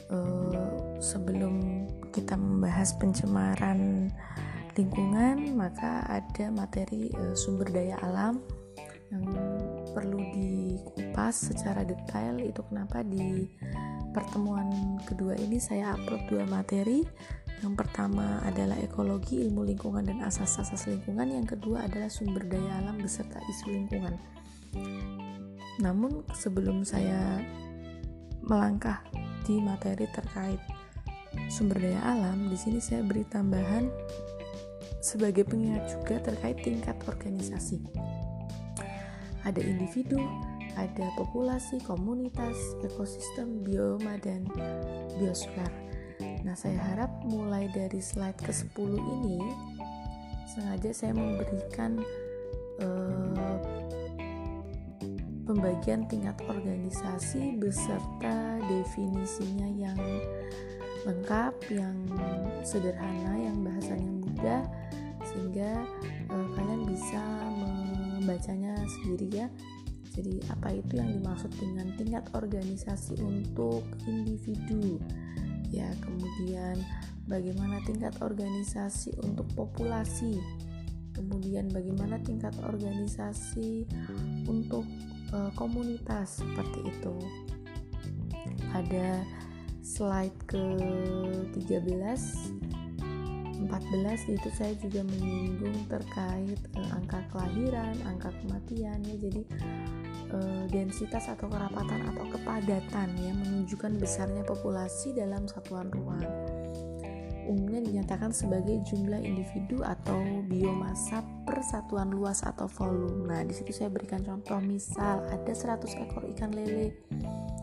Uh, 0.07 0.95
sebelum 1.03 1.83
kita 2.15 2.39
membahas 2.39 2.95
pencemaran 2.95 4.07
lingkungan, 4.79 5.57
maka 5.57 6.05
ada 6.07 6.47
materi 6.47 7.11
uh, 7.11 7.35
sumber 7.35 7.67
daya 7.67 7.99
alam 7.99 8.39
yang 9.11 9.23
perlu 9.91 10.19
dikupas 10.31 11.51
secara 11.51 11.83
detail. 11.83 12.39
Itu 12.39 12.63
kenapa 12.71 13.03
di 13.03 13.51
pertemuan 14.15 14.99
kedua 15.03 15.35
ini 15.35 15.59
saya 15.59 15.95
upload 15.95 16.23
dua 16.31 16.43
materi 16.47 17.03
yang 17.65 17.73
pertama 17.73 18.37
adalah 18.45 18.77
ekologi, 18.77 19.41
ilmu 19.41 19.65
lingkungan 19.65 20.05
dan 20.05 20.21
asas-asas 20.21 20.85
lingkungan. 20.85 21.25
Yang 21.41 21.57
kedua 21.57 21.89
adalah 21.89 22.09
sumber 22.09 22.45
daya 22.45 22.85
alam 22.85 23.01
beserta 23.01 23.41
isu 23.49 23.73
lingkungan. 23.73 24.13
Namun 25.77 26.25
sebelum 26.33 26.81
saya 26.81 27.43
melangkah 28.41 29.03
di 29.45 29.59
materi 29.61 30.07
terkait 30.09 30.59
sumber 31.47 31.77
daya 31.79 32.01
alam, 32.03 32.49
di 32.49 32.57
sini 32.57 32.81
saya 32.81 33.05
beri 33.05 33.23
tambahan 33.27 33.87
sebagai 35.03 35.45
pengingat 35.45 35.87
juga 35.93 36.19
terkait 36.19 36.59
tingkat 36.65 36.97
organisasi. 37.05 37.79
Ada 39.45 39.61
individu, 39.63 40.19
ada 40.75 41.07
populasi, 41.15 41.79
komunitas, 41.85 42.57
ekosistem, 42.83 43.63
bioma, 43.63 44.19
dan 44.19 44.43
biosfer 45.15 45.87
Nah, 46.47 46.55
saya 46.55 46.79
harap 46.79 47.11
mulai 47.27 47.67
dari 47.75 47.99
slide 47.99 48.39
ke-10 48.39 48.91
ini 48.95 49.43
sengaja 50.47 50.95
saya 50.95 51.11
memberikan 51.11 51.99
uh, 52.79 53.59
pembagian 55.47 56.03
tingkat 56.11 56.35
organisasi 56.45 57.55
beserta 57.55 58.59
definisinya 58.67 59.67
yang 59.71 59.97
lengkap, 61.07 61.55
yang 61.71 61.95
sederhana, 62.67 63.39
yang 63.39 63.63
bahasanya 63.63 64.11
mudah 64.11 64.61
sehingga 65.23 65.87
uh, 66.27 66.47
kalian 66.59 66.83
bisa 66.91 67.23
membacanya 67.55 68.75
sendiri 68.99 69.47
ya. 69.47 69.47
Jadi 70.11 70.41
apa 70.51 70.73
itu 70.73 70.97
yang 70.97 71.13
dimaksud 71.13 71.53
dengan 71.61 71.93
tingkat 71.95 72.25
organisasi 72.35 73.21
untuk 73.21 73.85
individu? 74.09 74.99
ya 75.71 75.87
kemudian 75.99 76.79
bagaimana 77.27 77.83
tingkat 77.83 78.15
organisasi 78.23 79.11
untuk 79.23 79.47
populasi 79.55 80.39
kemudian 81.11 81.67
bagaimana 81.73 82.21
tingkat 82.23 82.53
organisasi 82.63 83.89
untuk 84.47 84.87
uh, 85.33 85.51
komunitas 85.55 86.43
seperti 86.43 86.87
itu 86.87 87.15
pada 88.71 89.23
slide 89.81 90.35
ke 90.45 90.63
13 91.55 92.67
14 93.65 94.37
itu 94.37 94.49
saya 94.53 94.73
juga 94.77 95.01
menyinggung 95.01 95.89
terkait 95.89 96.61
uh, 96.77 96.97
angka 96.97 97.25
kelahiran, 97.33 97.97
angka 98.05 98.29
kematian 98.45 99.01
ya. 99.01 99.15
Jadi 99.17 99.41
uh, 100.29 100.63
densitas 100.69 101.25
atau 101.25 101.49
kerapatan 101.49 102.05
atau 102.13 102.25
kepadatan 102.29 103.09
yang 103.17 103.37
menunjukkan 103.41 103.97
besarnya 103.97 104.45
populasi 104.45 105.17
dalam 105.17 105.49
satuan 105.49 105.89
ruang. 105.89 106.21
Umumnya 107.47 107.79
dinyatakan 107.79 108.35
sebagai 108.35 108.83
jumlah 108.83 109.23
individu 109.23 109.79
atau 109.79 110.43
biomasa 110.43 111.23
per 111.47 111.63
satuan 111.63 112.11
luas 112.11 112.43
atau 112.43 112.67
volume. 112.67 113.23
Nah, 113.23 113.41
di 113.47 113.55
situ 113.55 113.71
saya 113.71 113.87
berikan 113.87 114.19
contoh 114.19 114.59
misal 114.59 115.23
ada 115.31 115.53
100 115.55 115.87
ekor 116.03 116.27
ikan 116.35 116.51
lele 116.51 116.91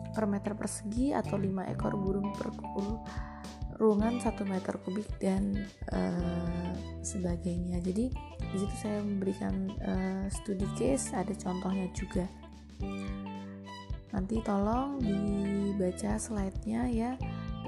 per 0.09 0.25
meter 0.25 0.57
persegi 0.57 1.13
atau 1.13 1.37
5 1.37 1.73
ekor 1.77 1.93
burung 1.93 2.33
per 2.33 2.49
ruangan 3.75 4.23
satu 4.23 4.47
meter 4.47 4.79
kubik 4.81 5.07
dan 5.19 5.67
uh, 5.91 6.71
sebagainya. 7.03 7.83
Jadi 7.83 8.07
di 8.39 8.57
situ 8.57 8.75
saya 8.79 9.03
memberikan 9.03 9.69
uh, 9.83 10.25
studi 10.31 10.67
case 10.79 11.11
ada 11.11 11.35
contohnya 11.35 11.91
juga. 11.91 12.25
Nanti 14.15 14.39
tolong 14.47 14.95
dibaca 15.03 16.15
slide-nya 16.15 16.87
ya 16.87 17.11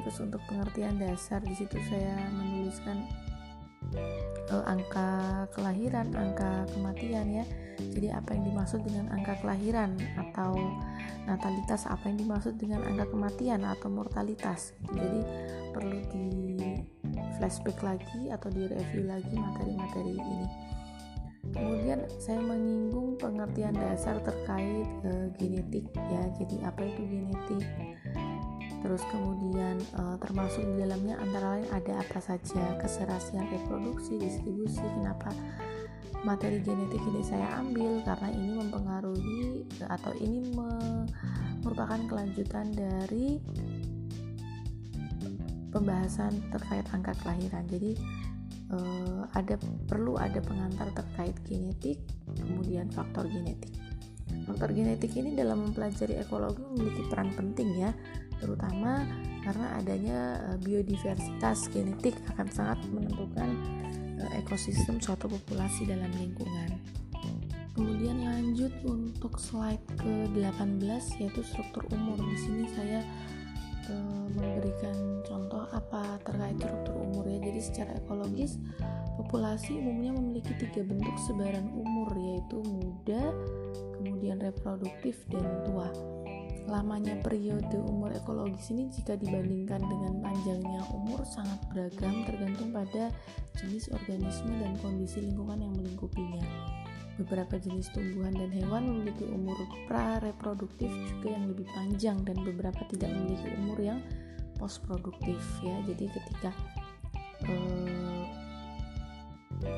terus 0.07 0.23
untuk 0.23 0.39
pengertian 0.47 0.95
dasar. 0.95 1.43
Di 1.43 1.51
situ 1.51 1.75
saya 1.91 2.15
menuliskan 2.31 3.03
uh, 4.55 4.63
angka 4.63 5.43
kelahiran 5.51 6.15
angka 6.15 6.63
kematian 6.71 7.27
ya. 7.27 7.45
Jadi 7.91 8.15
apa 8.15 8.31
yang 8.31 8.47
dimaksud 8.47 8.87
dengan 8.87 9.11
angka 9.11 9.35
kelahiran 9.43 9.99
atau 10.15 10.55
natalitas 11.27 11.83
apa 11.91 12.07
yang 12.07 12.23
dimaksud 12.23 12.55
dengan 12.55 12.87
angka 12.87 13.03
kematian 13.11 13.67
atau 13.67 13.91
mortalitas. 13.91 14.71
Jadi 14.95 15.27
perlu 15.75 15.99
di 16.07 16.27
flashback 17.35 17.83
lagi 17.83 18.31
atau 18.31 18.47
di 18.47 18.63
review 18.63 19.11
lagi 19.11 19.35
materi-materi 19.35 20.15
ini. 20.15 20.47
Kemudian 21.51 22.07
saya 22.15 22.39
menyinggung 22.39 23.19
pengertian 23.19 23.75
dasar 23.75 24.23
terkait 24.23 24.87
uh, 25.03 25.27
genetik 25.35 25.83
ya. 25.91 26.31
Jadi 26.39 26.63
apa 26.63 26.79
itu 26.87 27.03
genetik 27.11 27.67
terus 28.81 29.01
kemudian 29.09 29.81
uh, 29.97 30.15
termasuk 30.21 30.61
di 30.61 30.85
dalamnya 30.85 31.17
antara 31.17 31.57
lain 31.57 31.67
ada 31.73 31.93
apa 32.01 32.19
saja 32.21 32.77
keserasian 32.77 33.45
reproduksi 33.49 34.21
distribusi 34.21 34.85
kenapa 34.97 35.33
materi 36.25 36.59
genetik 36.61 37.01
ini 37.13 37.21
saya 37.21 37.61
ambil 37.61 38.01
karena 38.01 38.29
ini 38.33 38.49
mempengaruhi 38.57 39.41
atau 39.85 40.11
ini 40.17 40.49
me, 40.53 40.69
merupakan 41.61 41.99
kelanjutan 42.09 42.73
dari 42.73 43.37
pembahasan 45.69 46.33
terkait 46.49 46.85
angka 46.89 47.13
kelahiran. 47.21 47.63
Jadi 47.69 47.91
eh, 48.73 49.21
ada 49.35 49.55
perlu 49.85 50.17
ada 50.17 50.41
pengantar 50.41 50.89
terkait 50.95 51.35
genetik, 51.45 52.01
kemudian 52.39 52.89
faktor 52.89 53.29
genetik. 53.29 53.71
Faktor 54.47 54.71
genetik 54.71 55.11
ini 55.19 55.35
dalam 55.35 55.67
mempelajari 55.67 56.23
ekologi 56.23 56.63
memiliki 56.63 57.03
peran 57.11 57.35
penting 57.35 57.83
ya, 57.83 57.91
terutama 58.39 59.03
karena 59.43 59.67
adanya 59.75 60.19
eh, 60.55 60.57
biodiversitas 60.63 61.67
genetik 61.67 62.15
akan 62.31 62.47
sangat 62.47 62.79
menentukan 62.87 63.49
eh, 64.23 64.39
ekosistem 64.39 65.03
suatu 65.03 65.27
populasi 65.27 65.83
dalam 65.83 66.09
lingkungan. 66.15 66.79
Kemudian 67.77 68.25
lanjut 68.25 68.73
untuk 68.89 69.37
slide 69.37 69.85
ke-18 70.01 70.81
yaitu 71.21 71.45
struktur 71.45 71.85
umur. 71.93 72.17
Di 72.17 72.37
sini 72.41 72.65
saya 72.73 73.05
e, 73.85 73.93
memberikan 74.33 75.21
contoh 75.21 75.61
apa 75.69 76.17
terkait 76.25 76.57
struktur 76.57 76.97
umur 76.97 77.29
ya. 77.29 77.37
Jadi 77.37 77.61
secara 77.61 77.93
ekologis 78.01 78.57
populasi 79.21 79.77
umumnya 79.77 80.09
memiliki 80.17 80.57
tiga 80.57 80.81
bentuk 80.89 81.13
sebaran 81.29 81.69
umur 81.69 82.09
yaitu 82.17 82.57
muda, 82.65 83.29
kemudian 83.97 84.39
reproduktif 84.41 85.19
dan 85.31 85.45
tua. 85.67 85.89
Lamanya 86.67 87.15
periode 87.23 87.79
umur 87.79 88.11
ekologis 88.11 88.75
ini 88.75 88.91
jika 88.91 89.15
dibandingkan 89.15 89.79
dengan 89.87 90.19
panjangnya 90.19 90.83
umur 90.91 91.23
sangat 91.23 91.63
beragam 91.71 92.27
tergantung 92.27 92.75
pada 92.75 93.07
jenis 93.55 93.87
organisme 93.95 94.51
dan 94.59 94.75
kondisi 94.83 95.23
lingkungan 95.23 95.63
yang 95.63 95.73
melingkupinya. 95.79 96.43
Beberapa 97.17 97.57
jenis 97.57 97.89
tumbuhan 97.95 98.35
dan 98.35 98.51
hewan 98.51 98.83
memiliki 98.83 99.25
umur 99.25 99.57
pra-reproduktif 99.89 100.91
juga 101.09 101.33
yang 101.33 101.49
lebih 101.49 101.65
panjang 101.71 102.19
dan 102.27 102.37
beberapa 102.43 102.83
tidak 102.91 103.09
memiliki 103.15 103.49
umur 103.57 103.79
yang 103.79 103.99
postproduktif 104.59 105.39
ya. 105.63 105.81
Jadi 105.87 106.05
ketika 106.13 106.51
eh, 107.47 107.96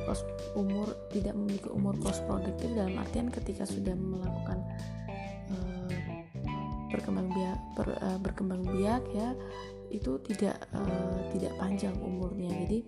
post 0.10 0.26
umur 0.58 0.90
tidak 1.14 1.38
memiliki 1.38 1.70
umur 1.70 1.94
postproduktif 2.02 2.74
dalam 2.74 2.98
artian 2.98 3.30
ketika 3.30 3.62
sudah 3.70 3.94
melakukan 3.94 4.58
eh, 5.54 6.26
berkembang 6.90 7.30
biak 7.30 7.60
ber, 7.78 7.88
eh, 7.94 8.18
berkembang 8.18 8.66
biak 8.66 9.06
ya 9.14 9.38
itu 9.94 10.18
tidak 10.26 10.58
eh, 10.74 11.18
tidak 11.38 11.54
panjang 11.62 11.94
umurnya. 12.02 12.50
Jadi 12.66 12.80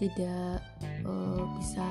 tidak 0.00 0.60
eh, 0.84 1.44
bisa 1.56 1.88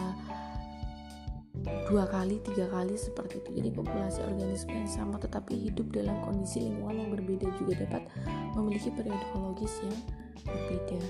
dua 1.89 2.08
kali 2.08 2.38
tiga 2.45 2.69
kali 2.69 2.93
seperti 2.93 3.41
itu. 3.41 3.49
Jadi 3.58 3.69
populasi 3.73 4.21
organisme 4.21 4.73
yang 4.73 4.89
sama 4.89 5.17
tetapi 5.17 5.58
hidup 5.69 5.89
dalam 5.89 6.21
kondisi 6.21 6.69
lingkungan 6.69 6.95
yang 7.01 7.10
berbeda 7.17 7.47
juga 7.58 7.73
dapat 7.86 8.06
memiliki 8.54 8.93
periode 8.93 9.21
ekologis 9.34 9.73
yang 9.82 9.97
berbeda 10.45 11.01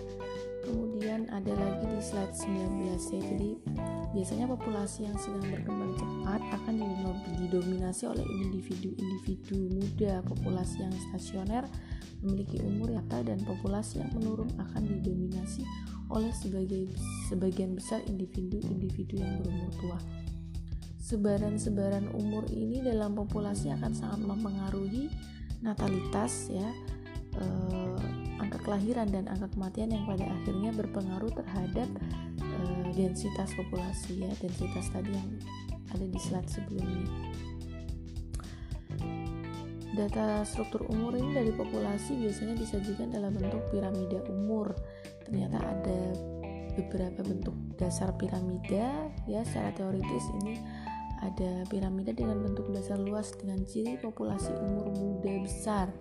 kemudian 0.64 1.30
ada 1.32 1.52
lagi 1.56 1.86
di 1.88 2.00
slide 2.02 2.36
19 2.36 2.88
ya. 2.88 2.96
Jadi 3.20 3.52
biasanya 4.16 4.46
populasi 4.50 5.06
yang 5.06 5.18
sedang 5.20 5.46
berkembang 5.48 5.94
cepat 5.96 6.42
akan 6.60 6.76
didominasi 7.46 8.04
oleh 8.10 8.26
individu-individu 8.26 9.58
muda. 9.76 10.22
Populasi 10.26 10.84
yang 10.84 10.96
stasioner 11.12 11.64
memiliki 12.20 12.60
umur 12.64 12.92
yang 12.92 13.08
dan 13.10 13.40
populasi 13.48 14.04
yang 14.04 14.12
menurun 14.16 14.52
akan 14.60 14.84
didominasi 14.84 15.64
oleh 16.10 16.34
sebagai 16.36 16.90
sebagian 17.30 17.78
besar 17.78 18.04
individu-individu 18.10 19.22
yang 19.22 19.40
berumur 19.40 19.72
tua. 19.80 20.00
Sebaran-sebaran 21.00 22.12
umur 22.14 22.46
ini 22.54 22.86
dalam 22.86 23.18
populasi 23.18 23.74
akan 23.74 23.94
sangat 23.98 24.22
mempengaruhi 24.22 25.10
natalitas 25.64 26.54
ya. 26.54 26.70
Eh, 27.40 28.29
angka 28.40 28.60
kelahiran 28.64 29.08
dan 29.12 29.28
angka 29.28 29.52
kematian 29.54 29.92
yang 29.92 30.04
pada 30.08 30.26
akhirnya 30.26 30.72
berpengaruh 30.76 31.32
terhadap 31.36 31.90
eh, 32.40 32.88
densitas 32.96 33.52
populasi 33.56 34.26
ya 34.26 34.32
densitas 34.40 34.88
tadi 34.92 35.12
yang 35.12 35.30
ada 35.92 36.06
di 36.06 36.20
slide 36.20 36.50
sebelumnya. 36.50 37.08
Data 39.90 40.48
struktur 40.48 40.88
umur 40.88 41.20
ini 41.20 41.36
dari 41.36 41.52
populasi 41.52 42.24
biasanya 42.24 42.56
disajikan 42.56 43.12
dalam 43.12 43.36
bentuk 43.36 43.60
piramida 43.68 44.24
umur. 44.32 44.72
Ternyata 45.28 45.60
ada 45.60 46.00
beberapa 46.80 47.20
bentuk 47.26 47.52
dasar 47.76 48.16
piramida 48.16 49.12
ya 49.28 49.44
secara 49.44 49.76
teoritis 49.76 50.24
ini 50.40 50.56
ada 51.20 51.68
piramida 51.68 52.16
dengan 52.16 52.40
bentuk 52.40 52.72
dasar 52.72 52.96
luas 52.96 53.36
dengan 53.36 53.60
ciri 53.68 54.00
populasi 54.00 54.56
umur 54.56 54.88
muda 54.96 55.34
besar. 55.44 55.92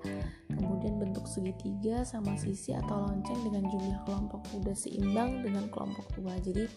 Kemudian 0.46 1.02
bentuk 1.02 1.26
segitiga 1.26 2.06
sama 2.06 2.38
sisi 2.38 2.74
atau 2.74 3.02
lonceng 3.02 3.38
dengan 3.42 3.66
jumlah 3.66 3.98
kelompok 4.06 4.42
muda 4.54 4.72
seimbang 4.78 5.42
dengan 5.42 5.66
kelompok 5.74 6.06
tua. 6.14 6.34
Jadi 6.38 6.70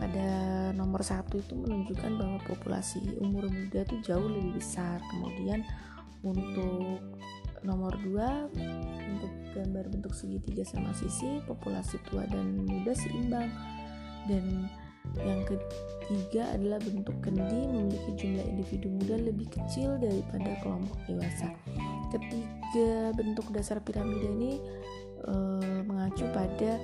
pada 0.00 0.28
nomor 0.76 1.00
satu 1.00 1.40
itu 1.40 1.56
menunjukkan 1.56 2.12
bahwa 2.20 2.38
populasi 2.44 3.00
umur 3.20 3.48
muda 3.48 3.84
itu 3.88 3.96
jauh 4.04 4.28
lebih 4.28 4.60
besar. 4.60 5.00
Kemudian 5.08 5.64
untuk 6.22 7.00
nomor 7.62 7.94
dua 8.04 8.50
untuk 9.12 9.32
gambar 9.54 9.86
bentuk 9.92 10.12
segitiga 10.12 10.66
sama 10.66 10.90
sisi 10.98 11.38
populasi 11.46 11.98
tua 12.10 12.26
dan 12.26 12.66
muda 12.66 12.90
seimbang 12.92 13.48
dan 14.26 14.66
yang 15.20 15.44
ketiga 15.44 16.54
adalah 16.56 16.78
bentuk 16.80 17.16
kendi 17.20 17.68
memiliki 17.68 18.10
jumlah 18.16 18.44
individu 18.48 18.88
muda 18.88 19.16
lebih 19.20 19.48
kecil 19.50 20.00
daripada 20.00 20.56
kelompok 20.64 20.98
dewasa. 21.04 21.52
Ketiga 22.08 23.12
bentuk 23.12 23.46
dasar 23.52 23.82
piramida 23.84 24.26
ini 24.30 24.62
e, 25.26 25.32
mengacu 25.84 26.24
pada 26.32 26.80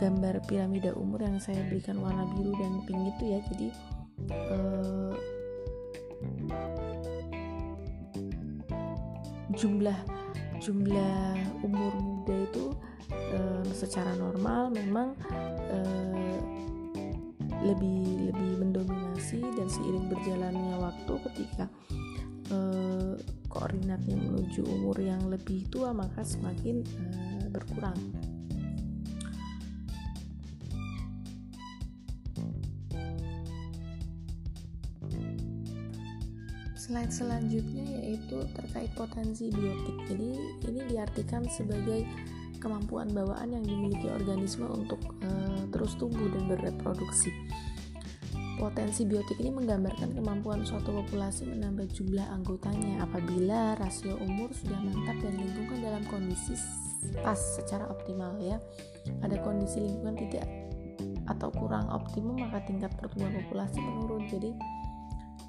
gambar 0.00 0.42
piramida 0.48 0.96
umur 0.96 1.22
yang 1.22 1.38
saya 1.38 1.60
berikan 1.68 2.00
warna 2.00 2.26
biru 2.32 2.52
dan 2.56 2.82
pink 2.88 3.02
itu 3.12 3.24
ya. 3.34 3.38
Jadi 3.52 3.68
e, 4.32 4.58
jumlah 9.54 9.98
jumlah 10.58 11.36
umur 11.60 11.92
muda 12.00 12.34
itu 12.48 12.72
e, 13.34 13.40
secara 13.74 14.14
normal 14.14 14.70
memang 14.70 15.18
e, 15.66 15.78
lebih 17.64 18.30
lebih 18.30 18.52
mendominasi 18.60 19.40
dan 19.56 19.68
seiring 19.72 20.06
berjalannya 20.12 20.76
waktu 20.76 21.14
ketika 21.32 21.64
uh, 22.52 23.16
koordinatnya 23.48 24.20
menuju 24.20 24.60
umur 24.68 25.00
yang 25.00 25.22
lebih 25.32 25.64
tua 25.72 25.96
maka 25.96 26.20
semakin 26.20 26.84
uh, 26.84 27.48
berkurang. 27.48 27.96
Slide 36.76 37.16
selanjutnya 37.16 37.86
yaitu 37.96 38.44
terkait 38.52 38.92
potensi 38.92 39.48
biotik. 39.48 40.04
Jadi 40.04 40.28
ini 40.68 40.80
diartikan 40.92 41.48
sebagai 41.48 42.04
kemampuan 42.64 43.12
bawaan 43.12 43.52
yang 43.52 43.60
dimiliki 43.60 44.08
organisme 44.08 44.64
untuk 44.64 44.98
uh, 45.20 45.68
terus 45.68 45.92
tumbuh 46.00 46.32
dan 46.32 46.48
bereproduksi. 46.48 47.28
Potensi 48.56 49.04
biotik 49.04 49.36
ini 49.44 49.52
menggambarkan 49.52 50.16
kemampuan 50.16 50.64
suatu 50.64 51.04
populasi 51.04 51.44
menambah 51.44 51.90
jumlah 51.92 52.24
anggotanya 52.32 53.04
apabila 53.04 53.76
rasio 53.76 54.16
umur 54.16 54.48
sudah 54.56 54.78
mantap 54.80 55.20
dan 55.20 55.36
lingkungan 55.36 55.84
dalam 55.84 56.02
kondisi 56.08 56.56
pas 57.20 57.36
secara 57.36 57.84
optimal 57.92 58.40
ya 58.40 58.56
ada 59.20 59.36
kondisi 59.44 59.82
lingkungan 59.84 60.16
tidak 60.16 60.46
atau 61.28 61.48
kurang 61.52 61.88
optimum 61.88 62.36
maka 62.40 62.64
tingkat 62.64 62.92
pertumbuhan 62.96 63.44
populasi 63.44 63.80
menurun 63.80 64.24
jadi 64.28 64.50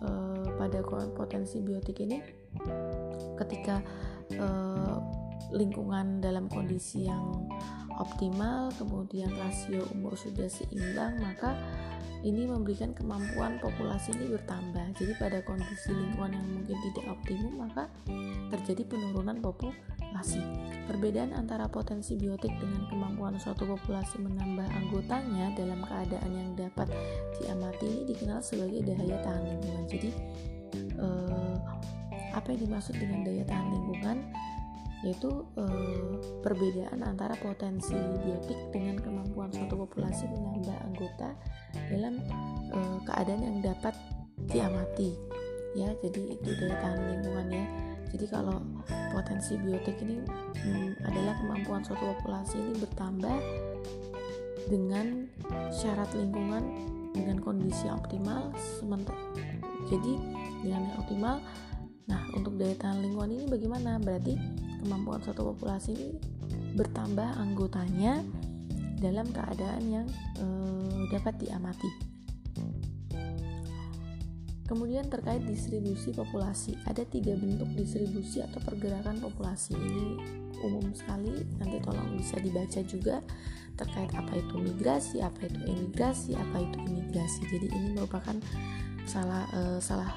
eh, 0.04 0.45
pada 0.56 0.80
potensi 1.15 1.60
biotik 1.60 1.99
ini 2.04 2.19
ketika 3.39 3.84
eh, 4.32 4.97
lingkungan 5.54 6.19
dalam 6.19 6.50
kondisi 6.52 7.08
yang 7.08 7.48
optimal 7.95 8.74
kemudian 8.76 9.32
rasio 9.39 9.88
umur 9.95 10.19
sudah 10.19 10.52
seimbang 10.52 11.15
maka 11.24 11.56
ini 12.26 12.50
memberikan 12.50 12.89
kemampuan 12.98 13.62
populasi 13.62 14.17
ini 14.17 14.34
bertambah. 14.34 14.98
Jadi 14.98 15.13
pada 15.21 15.45
kondisi 15.45 15.93
lingkungan 15.93 16.34
yang 16.34 16.48
mungkin 16.58 16.78
tidak 16.89 17.06
optimum 17.13 17.54
maka 17.62 17.86
terjadi 18.50 18.82
penurunan 18.89 19.38
populasi. 19.45 20.41
Perbedaan 20.89 21.38
antara 21.38 21.69
potensi 21.69 22.17
biotik 22.17 22.50
dengan 22.58 22.89
kemampuan 22.89 23.38
suatu 23.38 23.69
populasi 23.69 24.26
menambah 24.26 24.65
anggotanya 24.65 25.54
dalam 25.54 25.86
keadaan 25.86 26.32
yang 26.34 26.52
dapat 26.58 26.89
diamati 27.38 27.86
ini 27.86 28.02
dikenal 28.10 28.41
sebagai 28.41 28.82
daya 28.82 29.21
tahan 29.21 29.45
lingkungan. 29.45 29.86
Jadi 29.86 30.10
eh, 30.98 31.56
apa 32.34 32.48
yang 32.58 32.62
dimaksud 32.65 32.98
dengan 32.98 33.21
daya 33.21 33.45
tahan 33.45 33.69
lingkungan? 33.69 34.17
Yaitu 35.06 35.30
eh, 35.62 36.18
perbedaan 36.41 37.06
antara 37.06 37.38
potensi 37.38 37.94
biotik 38.26 38.58
dengan 38.74 38.98
kemampuan 38.98 39.54
suatu 39.54 39.86
populasi 39.86 40.26
menambah 40.34 40.78
anggota 40.82 41.30
dalam 41.94 42.18
uh, 42.74 42.98
keadaan 43.06 43.41
yang 43.46 43.58
dapat 43.62 43.94
diamati. 44.50 45.13
Ya 45.78 45.94
jadi 46.02 46.39
itu 46.39 46.50
daya 46.58 46.76
tahan 46.82 47.02
lingkungan 47.06 47.48
ya 47.52 47.65
jadi 48.15 48.26
kalau 48.32 48.63
potensi 49.12 49.60
biotik 49.60 50.00
ini 50.00 50.24
hmm, 50.63 51.04
adalah 51.04 51.36
kemampuan 51.36 51.84
suatu 51.84 52.15
populasi 52.15 52.56
ini 52.56 52.74
bertambah 52.80 53.38
dengan 54.72 55.28
syarat 55.68 56.08
lingkungan 56.15 56.63
dengan 57.12 57.44
kondisi 57.44 57.91
yang 57.91 58.00
optimal 58.00 58.56
sementara 58.56 59.20
jadi 59.91 60.13
dengan 60.63 60.82
yang 60.88 60.98
optimal. 60.98 61.38
Nah 62.08 62.22
untuk 62.34 62.56
daya 62.56 62.74
tahan 62.80 63.04
lingkungan 63.04 63.36
ini 63.36 63.46
bagaimana? 63.52 64.00
Berarti 64.00 64.34
kemampuan 64.86 65.17
suatu 65.26 65.50
populasi 65.50 66.21
bertambah 66.78 67.41
anggotanya 67.41 68.21
dalam 69.02 69.26
keadaan 69.34 69.84
yang 69.89 70.08
e, 70.38 70.45
dapat 71.10 71.36
diamati. 71.41 71.89
Kemudian 74.65 75.06
terkait 75.06 75.45
distribusi 75.45 76.10
populasi, 76.10 76.74
ada 76.89 77.06
tiga 77.06 77.38
bentuk 77.38 77.69
distribusi 77.78 78.41
atau 78.41 78.58
pergerakan 78.65 79.21
populasi. 79.21 79.78
Ini 79.78 80.06
umum 80.65 80.89
sekali, 80.98 81.45
nanti 81.62 81.78
tolong 81.86 82.17
bisa 82.17 82.41
dibaca 82.41 82.82
juga 82.82 83.21
terkait 83.78 84.10
apa 84.17 84.34
itu 84.34 84.56
migrasi, 84.58 85.21
apa 85.21 85.45
itu 85.45 85.60
emigrasi, 85.69 86.34
apa 86.34 86.65
itu 86.65 86.78
imigrasi. 86.82 87.41
Jadi 87.45 87.67
ini 87.69 87.89
merupakan 87.93 88.38
salah 89.06 89.45
e, 89.54 89.62
salah 89.78 90.10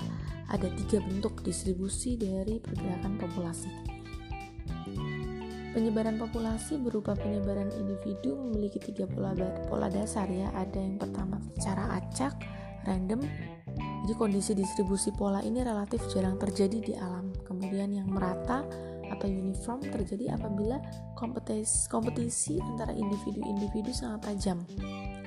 ada 0.48 0.68
tiga 0.80 1.04
bentuk 1.04 1.44
distribusi 1.44 2.16
dari 2.16 2.56
pergerakan 2.56 3.20
populasi. 3.20 3.97
Penyebaran 5.68 6.16
populasi 6.16 6.80
berupa 6.80 7.12
penyebaran 7.12 7.68
individu 7.76 8.40
memiliki 8.40 8.80
tiga 8.80 9.04
pola, 9.04 9.36
pola 9.68 9.92
dasar 9.92 10.24
ya. 10.32 10.48
Ada 10.56 10.80
yang 10.80 10.96
pertama 10.96 11.36
secara 11.52 12.00
acak, 12.00 12.40
random. 12.88 13.20
Jadi 13.76 14.14
kondisi 14.16 14.56
distribusi 14.56 15.12
pola 15.12 15.44
ini 15.44 15.60
relatif 15.60 16.00
jarang 16.08 16.40
terjadi 16.40 16.78
di 16.80 16.94
alam. 16.96 17.36
Kemudian 17.44 17.92
yang 17.92 18.08
merata 18.08 18.64
atau 19.12 19.28
uniform 19.28 19.84
terjadi 19.84 20.40
apabila 20.40 20.80
kompetisi, 21.12 21.84
kompetisi 21.92 22.56
antara 22.64 22.96
individu-individu 22.96 23.92
sangat 23.92 24.32
tajam. 24.32 24.64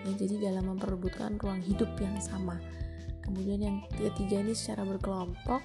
Ya, 0.02 0.12
jadi 0.18 0.50
dalam 0.50 0.74
memperebutkan 0.74 1.38
ruang 1.38 1.62
hidup 1.62 1.94
yang 2.02 2.18
sama. 2.18 2.58
Kemudian 3.22 3.62
yang 3.62 3.78
ketiga 3.94 4.42
ini 4.42 4.58
secara 4.58 4.82
berkelompok, 4.90 5.62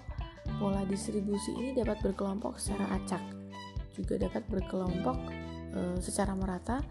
pola 0.60 0.84
distribusi 0.84 1.56
ini 1.56 1.72
dapat 1.72 2.04
berkelompok 2.04 2.60
secara 2.60 3.00
acak 3.00 3.45
juga 3.96 4.28
dapat 4.28 4.44
berkelompok 4.52 5.18
e, 5.72 5.80
secara 6.04 6.36
merata 6.36 6.84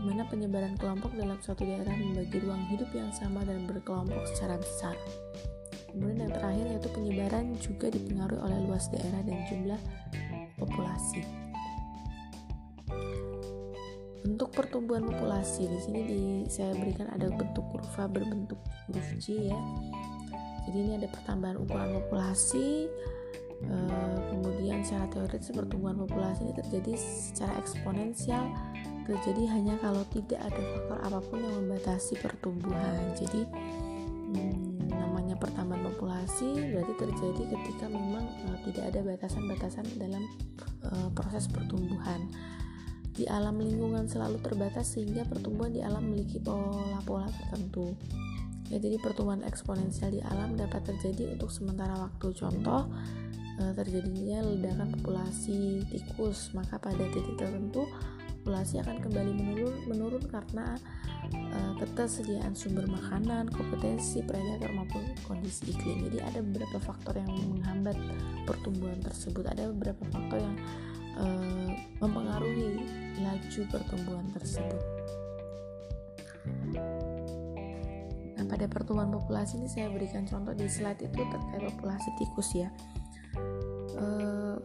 di 0.00 0.02
mana 0.08 0.24
penyebaran 0.28 0.76
kelompok 0.80 1.12
dalam 1.12 1.36
suatu 1.44 1.68
daerah 1.68 1.92
membagi 1.92 2.40
ruang 2.40 2.64
hidup 2.72 2.88
yang 2.96 3.12
sama 3.12 3.44
dan 3.44 3.68
berkelompok 3.68 4.24
secara 4.32 4.56
besar. 4.56 4.96
Kemudian 5.92 6.28
yang 6.28 6.32
terakhir 6.32 6.64
yaitu 6.68 6.88
penyebaran 6.92 7.46
juga 7.56 7.86
dipengaruhi 7.88 8.40
oleh 8.40 8.58
luas 8.68 8.84
daerah 8.92 9.20
dan 9.24 9.38
jumlah 9.48 9.80
populasi. 10.60 11.24
Bentuk 14.26 14.50
pertumbuhan 14.52 15.06
populasi 15.06 15.70
di 15.70 15.78
sini 15.80 16.00
di, 16.04 16.20
saya 16.50 16.74
berikan 16.74 17.08
ada 17.14 17.30
bentuk 17.30 17.64
kurva 17.72 18.10
berbentuk 18.10 18.58
huruf 18.90 19.08
J 19.22 19.54
ya. 19.54 19.60
Jadi 20.66 20.76
ini 20.82 20.92
ada 20.98 21.08
pertambahan 21.08 21.62
ukuran 21.62 21.94
populasi, 22.02 22.90
Eh, 23.64 24.18
kemudian 24.28 24.84
secara 24.84 25.08
teoritis 25.08 25.48
pertumbuhan 25.48 25.96
populasi 25.96 26.44
ini 26.44 26.52
terjadi 26.52 26.92
secara 27.00 27.56
eksponensial 27.56 28.44
terjadi 29.08 29.48
hanya 29.48 29.78
kalau 29.80 30.02
tidak 30.12 30.42
ada 30.42 30.60
faktor 30.60 30.98
apa 30.98 31.18
pun 31.30 31.38
yang 31.40 31.54
membatasi 31.64 32.20
pertumbuhan. 32.20 33.00
Jadi 33.16 33.48
hmm, 34.34 34.92
namanya 34.92 35.38
pertambahan 35.40 35.88
populasi 35.94 36.74
berarti 36.74 36.94
terjadi 37.00 37.42
ketika 37.54 37.86
memang 37.88 38.26
uh, 38.50 38.58
tidak 38.68 38.92
ada 38.92 39.00
batasan-batasan 39.06 39.86
dalam 39.96 40.26
uh, 40.84 41.08
proses 41.14 41.48
pertumbuhan. 41.48 42.28
Di 43.16 43.24
alam 43.32 43.56
lingkungan 43.56 44.04
selalu 44.04 44.42
terbatas 44.44 44.92
sehingga 44.98 45.24
pertumbuhan 45.24 45.72
di 45.72 45.80
alam 45.80 46.04
memiliki 46.04 46.36
pola-pola 46.42 47.30
tertentu. 47.32 47.96
Ya 48.68 48.82
jadi 48.82 48.98
pertumbuhan 48.98 49.46
eksponensial 49.46 50.10
di 50.10 50.20
alam 50.20 50.58
dapat 50.58 50.82
terjadi 50.82 51.38
untuk 51.38 51.48
sementara 51.54 51.94
waktu. 51.94 52.34
Contoh 52.34 52.90
terjadinya 53.56 54.44
ledakan 54.44 54.92
populasi 55.00 55.80
tikus 55.88 56.52
maka 56.52 56.76
pada 56.76 57.08
titik 57.08 57.40
tertentu 57.40 57.88
populasi 58.46 58.78
akan 58.78 59.02
kembali 59.02 59.32
menurun 59.42 59.74
menurun 59.90 60.22
karena 60.30 60.78
uh, 61.34 61.74
ketersediaan 61.82 62.54
sumber 62.54 62.86
makanan, 62.86 63.50
kompetensi 63.50 64.22
predator 64.22 64.70
maupun 64.70 65.02
kondisi 65.26 65.74
iklim. 65.74 66.06
Jadi 66.06 66.22
ada 66.22 66.38
beberapa 66.46 66.78
faktor 66.78 67.18
yang 67.18 67.26
menghambat 67.50 67.98
pertumbuhan 68.46 69.02
tersebut. 69.02 69.50
Ada 69.50 69.74
beberapa 69.74 69.98
faktor 70.14 70.38
yang 70.38 70.56
uh, 71.18 71.74
mempengaruhi 71.98 72.86
laju 73.18 73.60
pertumbuhan 73.66 74.30
tersebut. 74.30 74.82
Nah, 78.38 78.44
pada 78.46 78.70
pertumbuhan 78.70 79.10
populasi 79.10 79.58
ini 79.58 79.66
saya 79.66 79.90
berikan 79.90 80.22
contoh 80.22 80.54
di 80.54 80.70
slide 80.70 81.02
itu 81.02 81.18
terkait 81.18 81.66
populasi 81.66 82.14
tikus 82.14 82.54
ya 82.54 82.70
uh, 83.96 84.56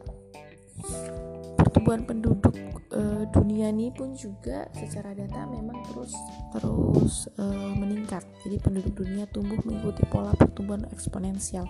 pertumbuhan 1.57 2.03
penduduk 2.07 2.53
uh, 2.91 3.23
dunia 3.31 3.71
ini 3.71 3.91
pun 3.91 4.13
juga 4.15 4.67
secara 4.75 5.15
data 5.15 5.47
memang 5.47 5.81
terus 5.91 6.13
terus 6.55 7.15
uh, 7.39 7.71
meningkat. 7.75 8.23
Jadi 8.43 8.57
penduduk 8.60 8.93
dunia 9.05 9.25
tumbuh 9.31 9.60
mengikuti 9.63 10.03
pola 10.10 10.36
pertumbuhan 10.36 10.86
eksponensial. 10.91 11.65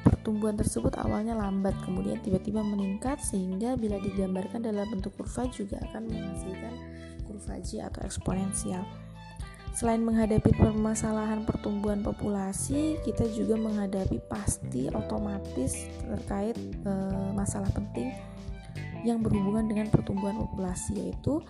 Pertumbuhan 0.00 0.56
tersebut 0.56 0.96
awalnya 0.96 1.36
lambat, 1.36 1.76
kemudian 1.84 2.16
tiba-tiba 2.24 2.64
meningkat 2.64 3.20
sehingga 3.20 3.76
bila 3.76 4.00
digambarkan 4.00 4.64
dalam 4.64 4.88
bentuk 4.88 5.12
kurva 5.12 5.44
juga 5.52 5.76
akan 5.92 6.08
menghasilkan 6.08 6.74
kurva 7.28 7.60
J 7.60 7.84
atau 7.84 8.00
eksponensial. 8.04 8.84
Selain 9.70 10.02
menghadapi 10.02 10.50
permasalahan 10.58 11.46
pertumbuhan 11.46 12.02
populasi, 12.02 12.98
kita 13.06 13.24
juga 13.30 13.54
menghadapi 13.54 14.18
pasti 14.26 14.90
otomatis 14.90 15.86
terkait 16.02 16.58
e, 16.58 16.92
masalah 17.32 17.70
penting 17.70 18.10
yang 19.06 19.24
berhubungan 19.24 19.64
dengan 19.70 19.86
pertumbuhan 19.88 20.36
populasi 20.44 21.08
yaitu 21.08 21.40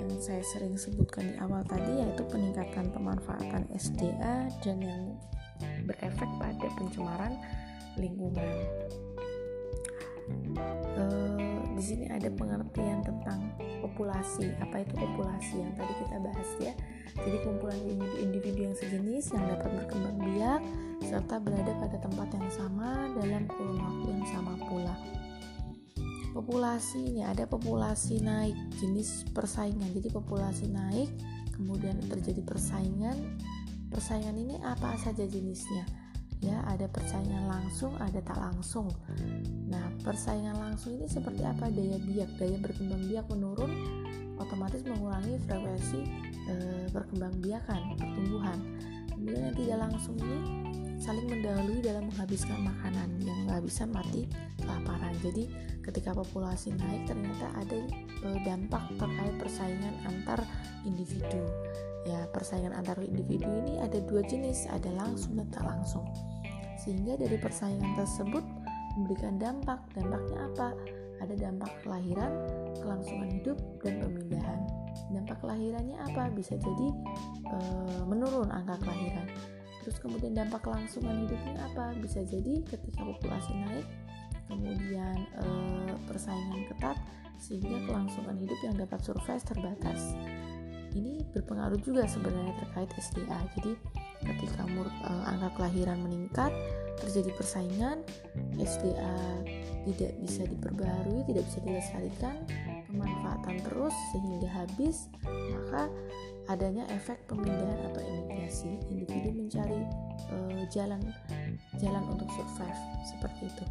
yang 0.00 0.08
saya 0.22 0.40
sering 0.40 0.78
sebutkan 0.80 1.28
di 1.28 1.36
awal 1.36 1.60
tadi 1.66 2.00
yaitu 2.00 2.24
peningkatan 2.30 2.88
pemanfaatan 2.94 3.68
SDA 3.76 4.48
dan 4.64 4.78
yang 4.80 5.02
berefek 5.84 6.30
pada 6.40 6.66
pencemaran 6.78 7.36
lingkungan. 7.98 8.48
E, 10.94 11.04
di 11.74 11.82
sini 11.82 12.06
ada 12.06 12.30
pengertian 12.30 13.02
tentang 13.02 13.50
populasi. 13.82 14.54
Apa 14.62 14.86
itu 14.86 14.94
populasi 14.94 15.60
yang 15.60 15.74
tadi 15.74 15.92
kita 16.06 16.16
bahas 16.22 16.50
ya? 16.62 16.72
Jadi 17.14 17.36
kumpulan 17.42 17.78
individu 18.18 18.70
yang 18.70 18.76
sejenis 18.78 19.34
yang 19.34 19.44
dapat 19.50 19.70
berkembang 19.82 20.18
biak 20.22 20.62
serta 21.02 21.42
berada 21.42 21.74
pada 21.78 21.96
tempat 21.98 22.28
yang 22.34 22.48
sama 22.50 23.10
dalam 23.18 23.44
kurun 23.50 23.78
waktu 23.78 24.06
yang 24.14 24.26
sama 24.30 24.54
pula. 24.66 24.94
Populasi 26.34 27.14
ini 27.14 27.22
ada 27.22 27.46
populasi 27.46 28.18
naik 28.18 28.58
jenis 28.82 29.22
persaingan. 29.30 29.94
Jadi 29.94 30.10
populasi 30.10 30.66
naik 30.66 31.10
kemudian 31.54 31.98
terjadi 32.10 32.42
persaingan. 32.42 33.38
Persaingan 33.90 34.34
ini 34.34 34.58
apa 34.66 34.98
saja 34.98 35.22
jenisnya? 35.22 36.03
Ya 36.42 36.60
ada 36.66 36.86
persaingan 36.90 37.46
langsung 37.46 37.94
ada 38.00 38.18
tak 38.24 38.38
langsung. 38.38 38.88
Nah 39.70 39.92
persaingan 40.02 40.56
langsung 40.58 40.98
ini 40.98 41.06
seperti 41.06 41.42
apa? 41.44 41.70
Daya 41.70 41.98
biak 42.00 42.30
daya 42.40 42.56
berkembang 42.58 43.02
biak 43.06 43.26
menurun 43.30 43.72
otomatis 44.38 44.82
mengurangi 44.82 45.38
frekuensi 45.46 46.00
e, 46.50 46.54
berkembang 46.90 47.34
biakan 47.38 47.94
pertumbuhan. 47.94 48.58
Kemudian 49.14 49.40
yang 49.50 49.56
tidak 49.56 49.78
langsung 49.88 50.16
ini 50.18 50.38
saling 50.98 51.26
mendahului 51.28 51.80
dalam 51.84 52.08
menghabiskan 52.08 52.60
makanan 52.64 53.08
yang 53.22 53.38
nggak 53.46 53.62
bisa 53.62 53.86
mati 53.86 54.26
kelaparan. 54.58 55.14
Jadi 55.22 55.48
ketika 55.86 56.16
populasi 56.16 56.74
naik 56.74 57.06
ternyata 57.06 57.46
ada 57.56 57.78
e, 58.24 58.28
dampak 58.42 58.84
terkait 58.98 59.34
persaingan 59.38 59.94
antar 60.08 60.42
individu 60.82 61.44
ya 62.04 62.28
persaingan 62.30 62.76
antar 62.76 63.00
individu 63.00 63.48
ini 63.64 63.80
ada 63.80 64.00
dua 64.04 64.20
jenis 64.24 64.68
ada 64.68 64.92
langsung 64.92 65.40
dan 65.40 65.48
tak 65.52 65.64
langsung. 65.64 66.04
Sehingga 66.80 67.16
dari 67.16 67.40
persaingan 67.40 67.96
tersebut 67.96 68.44
memberikan 69.00 69.40
dampak. 69.40 69.80
Dampaknya 69.96 70.38
apa? 70.52 70.68
Ada 71.22 71.34
dampak 71.48 71.70
kelahiran 71.86 72.32
kelangsungan 72.82 73.30
hidup 73.32 73.56
dan 73.80 74.02
pemindahan. 74.02 74.60
Dampak 75.14 75.40
kelahirannya 75.40 75.96
apa? 76.04 76.28
Bisa 76.34 76.58
jadi 76.58 76.88
e, 77.48 77.56
menurun 78.04 78.50
angka 78.52 78.82
kelahiran. 78.84 79.30
Terus 79.84 79.96
kemudian 80.00 80.36
dampak 80.36 80.60
kelangsungan 80.64 81.24
hidupnya 81.24 81.56
apa? 81.72 81.96
Bisa 81.96 82.20
jadi 82.26 82.60
ketika 82.66 83.00
populasi 83.00 83.52
naik 83.56 83.86
kemudian 84.44 85.16
e, 85.40 85.46
persaingan 86.04 86.68
ketat 86.68 87.00
sehingga 87.40 87.80
kelangsungan 87.88 88.36
hidup 88.36 88.60
yang 88.60 88.76
dapat 88.76 89.00
survive 89.00 89.42
terbatas 89.42 90.12
ini 90.94 91.20
berpengaruh 91.34 91.78
juga 91.82 92.06
sebenarnya 92.06 92.54
terkait 92.62 92.90
SDA. 92.94 93.38
Jadi 93.58 93.72
ketika 94.24 94.62
mur, 94.70 94.86
uh, 94.86 95.24
angka 95.28 95.50
kelahiran 95.58 96.00
meningkat, 96.00 96.54
terjadi 97.02 97.34
persaingan, 97.34 98.00
SDA 98.56 99.14
tidak 99.84 100.12
bisa 100.22 100.42
diperbarui, 100.48 101.26
tidak 101.28 101.44
bisa 101.50 101.58
dilestarikan, 101.66 102.36
pemanfaatan 102.88 103.60
terus 103.66 103.94
sehingga 104.14 104.48
habis, 104.48 105.10
maka 105.26 105.90
adanya 106.48 106.84
efek 106.92 107.24
pemindahan 107.28 107.92
atau 107.92 108.02
imigrasi. 108.04 108.80
Individu 108.92 109.32
mencari 109.32 109.80
uh, 110.32 110.64
jalan 110.68 111.00
jalan 111.78 112.04
untuk 112.10 112.28
survive 112.32 112.80
seperti 113.04 113.50
itu. 113.50 113.64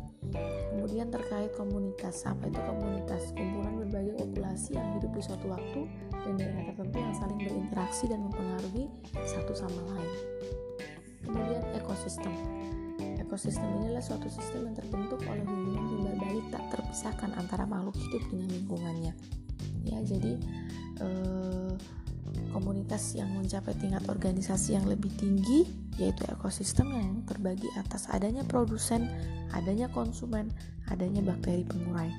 Kemudian 0.74 1.08
terkait 1.14 1.52
komunitas, 1.56 2.26
apa 2.26 2.50
itu 2.50 2.60
komunitas? 2.60 3.32
Kumpulan 3.36 3.74
berbagai 3.86 4.14
populasi 4.18 4.76
yang 4.76 4.88
hidup 4.98 5.12
di 5.14 5.22
suatu 5.22 5.46
waktu 5.52 5.82
dan 6.12 6.34
daerah 6.40 6.64
tertentu 6.72 6.98
yang 7.00 7.16
saling 7.16 7.40
berinteraksi 7.40 8.04
dan 8.10 8.20
mempengaruhi 8.26 8.86
satu 9.24 9.54
sama 9.54 9.82
lain. 9.94 10.14
Kemudian 11.24 11.64
ekosistem. 11.78 12.34
Ekosistem 13.20 13.70
ini 13.82 13.90
adalah 13.90 14.06
suatu 14.06 14.28
sistem 14.30 14.70
yang 14.70 14.76
terbentuk 14.78 15.20
oleh 15.26 15.42
hubungan 15.42 15.84
timbal 15.90 16.16
balik 16.22 16.46
tak 16.54 16.64
terpisahkan 16.70 17.32
antara 17.40 17.64
makhluk 17.66 17.96
hidup 17.98 18.24
dengan 18.30 18.48
lingkungannya. 18.52 19.14
Ya, 19.84 19.98
jadi 20.06 20.34
eh, 21.02 21.72
komunitas 22.54 23.18
yang 23.18 23.34
mencapai 23.34 23.74
tingkat 23.82 24.06
organisasi 24.06 24.78
yang 24.78 24.86
lebih 24.86 25.10
tinggi 25.18 25.66
yaitu 25.98 26.22
ekosistem 26.30 26.94
yang 26.94 27.26
terbagi 27.26 27.68
atas 27.78 28.10
adanya 28.14 28.46
produsen, 28.46 29.10
adanya 29.54 29.90
konsumen, 29.90 30.54
adanya 30.90 31.26
bakteri 31.26 31.66
pengurai. 31.66 32.10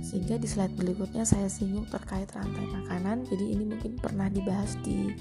Sehingga 0.00 0.40
di 0.40 0.48
slide 0.48 0.76
berikutnya 0.76 1.28
saya 1.28 1.48
singgung 1.50 1.84
terkait 1.88 2.30
rantai 2.32 2.64
makanan. 2.68 3.28
Jadi 3.28 3.52
ini 3.52 3.64
mungkin 3.68 4.00
pernah 4.00 4.32
dibahas 4.32 4.78
di 4.80 5.12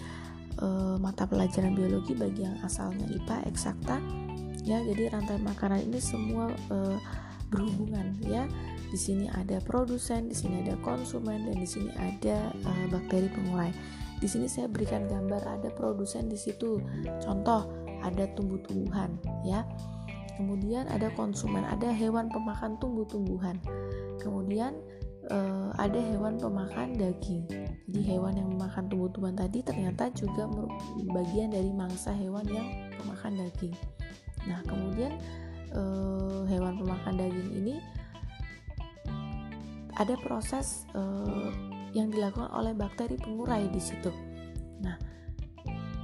uh, 0.63 0.95
mata 1.01 1.27
pelajaran 1.27 1.75
biologi 1.75 2.15
bagi 2.15 2.47
yang 2.47 2.55
asalnya 2.63 3.03
IPA 3.11 3.37
eksakta. 3.49 3.97
Ya, 4.63 4.79
jadi 4.85 5.11
rantai 5.11 5.39
makanan 5.41 5.89
ini 5.89 5.99
semua 5.99 6.53
uh, 6.71 6.97
berhubungan 7.51 8.15
ya. 8.23 8.47
Di 8.89 8.97
sini 8.97 9.29
ada 9.29 9.61
produsen, 9.61 10.31
di 10.31 10.35
sini 10.37 10.65
ada 10.65 10.79
konsumen 10.81 11.45
dan 11.45 11.57
di 11.59 11.67
sini 11.67 11.91
ada 11.97 12.53
uh, 12.65 12.85
bakteri 12.89 13.27
pengurai. 13.29 13.73
Di 14.19 14.27
sini 14.27 14.51
saya 14.51 14.67
berikan 14.67 15.07
gambar 15.07 15.47
ada 15.47 15.69
produsen 15.71 16.27
di 16.27 16.35
situ. 16.35 16.83
Contoh, 17.23 17.71
ada 18.03 18.27
tumbuh-tumbuhan 18.35 19.15
ya. 19.47 19.63
Kemudian 20.39 20.87
ada 20.87 21.11
konsumen, 21.19 21.67
ada 21.67 21.91
hewan 21.91 22.31
pemakan 22.31 22.79
tumbuh-tumbuhan. 22.79 23.59
Kemudian 24.23 24.75
uh, 25.27 25.71
ada 25.75 25.99
hewan 25.99 26.39
pemakan 26.39 26.95
daging. 26.95 27.43
Jadi 27.87 28.01
hewan 28.07 28.39
yang 28.39 28.47
memakan 28.55 28.87
tumbuh-tumbuhan 28.87 29.35
tadi 29.35 29.59
ternyata 29.63 30.07
juga 30.15 30.47
bagian 31.11 31.51
dari 31.51 31.71
mangsa 31.75 32.15
hewan 32.15 32.47
yang 32.47 32.67
pemakan 32.99 33.35
daging. 33.35 33.75
Nah, 34.47 34.63
kemudian 34.63 35.19
uh, 35.75 36.47
hewan 36.47 36.79
pemakan 36.79 37.19
daging 37.19 37.51
ini 37.59 37.75
ada 39.99 40.15
proses 40.23 40.87
uh, 40.95 41.51
yang 41.93 42.13
dilakukan 42.13 42.49
oleh 42.53 42.73
bakteri 42.77 43.17
pengurai 43.17 43.65
di 43.69 43.81
situ. 43.81 44.11
Nah, 44.83 44.95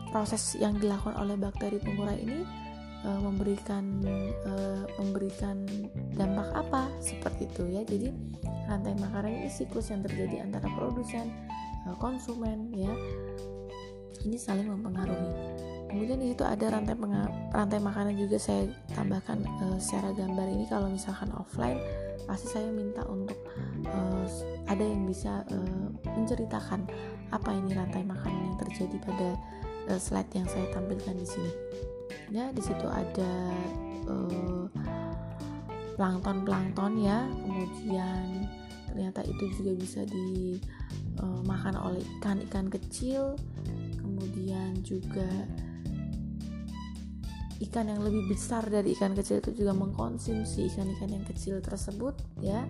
proses 0.09 0.57
yang 0.57 0.77
dilakukan 0.79 1.15
oleh 1.19 1.35
bakteri 1.37 1.77
pengurai 1.77 2.17
ini 2.21 2.39
e, 3.05 3.09
memberikan 3.21 3.83
e, 4.45 4.53
memberikan 4.97 5.67
dampak 6.17 6.49
apa 6.55 6.89
seperti 7.03 7.45
itu 7.51 7.63
ya. 7.69 7.81
Jadi 7.85 8.09
rantai 8.65 8.97
makanan 8.97 9.45
ini 9.45 9.49
siklus 9.51 9.93
yang 9.93 10.01
terjadi 10.01 10.45
antara 10.47 10.65
produsen, 10.73 11.29
e, 11.85 11.93
konsumen 12.01 12.73
ya. 12.73 12.93
Ini 14.25 14.41
saling 14.41 14.65
mempengaruhi. 14.65 15.31
Kemudian 15.85 16.17
di 16.17 16.33
situ 16.33 16.41
ada 16.41 16.65
rantai 16.73 16.97
rantai 17.53 17.79
makanan 17.79 18.17
juga 18.17 18.41
saya 18.41 18.65
tambahkan 18.97 19.45
e, 19.45 19.65
secara 19.77 20.11
gambar 20.17 20.47
ini 20.49 20.65
kalau 20.65 20.89
misalkan 20.89 21.29
offline 21.37 21.77
pasti 22.25 22.47
saya 22.49 22.69
minta 22.73 23.05
untuk 23.05 23.38
uh, 23.85 24.27
ada 24.65 24.81
yang 24.81 25.05
bisa 25.05 25.45
uh, 25.49 25.88
menceritakan 26.17 26.89
apa 27.29 27.49
ini 27.53 27.73
rantai 27.73 28.01
makanan 28.05 28.53
yang 28.53 28.57
terjadi 28.65 28.97
pada 29.05 29.29
uh, 29.93 29.99
slide 30.01 30.29
yang 30.33 30.47
saya 30.49 30.65
tampilkan 30.73 31.15
di 31.17 31.27
sini. 31.27 31.51
Ya, 32.33 32.49
di 32.53 32.61
situ 32.61 32.85
ada 32.89 33.33
uh, 34.09 34.65
plankton-plankton 35.95 37.01
ya, 37.01 37.25
kemudian 37.29 38.49
ternyata 38.89 39.21
itu 39.27 39.43
juga 39.59 39.71
bisa 39.77 40.01
dimakan 40.07 41.75
uh, 41.77 41.88
oleh 41.91 42.01
ikan-ikan 42.19 42.67
kecil, 42.69 43.38
kemudian 44.01 44.75
juga 44.81 45.27
ikan 47.63 47.87
yang 47.87 48.03
lebih 48.03 48.35
besar 48.35 48.67
dari 48.67 48.91
ikan 48.99 49.15
kecil 49.15 49.39
itu 49.39 49.63
juga 49.63 49.71
mengkonsumsi 49.71 50.67
ikan-ikan 50.75 51.07
yang 51.07 51.23
kecil 51.23 51.63
tersebut 51.63 52.19
ya. 52.43 52.67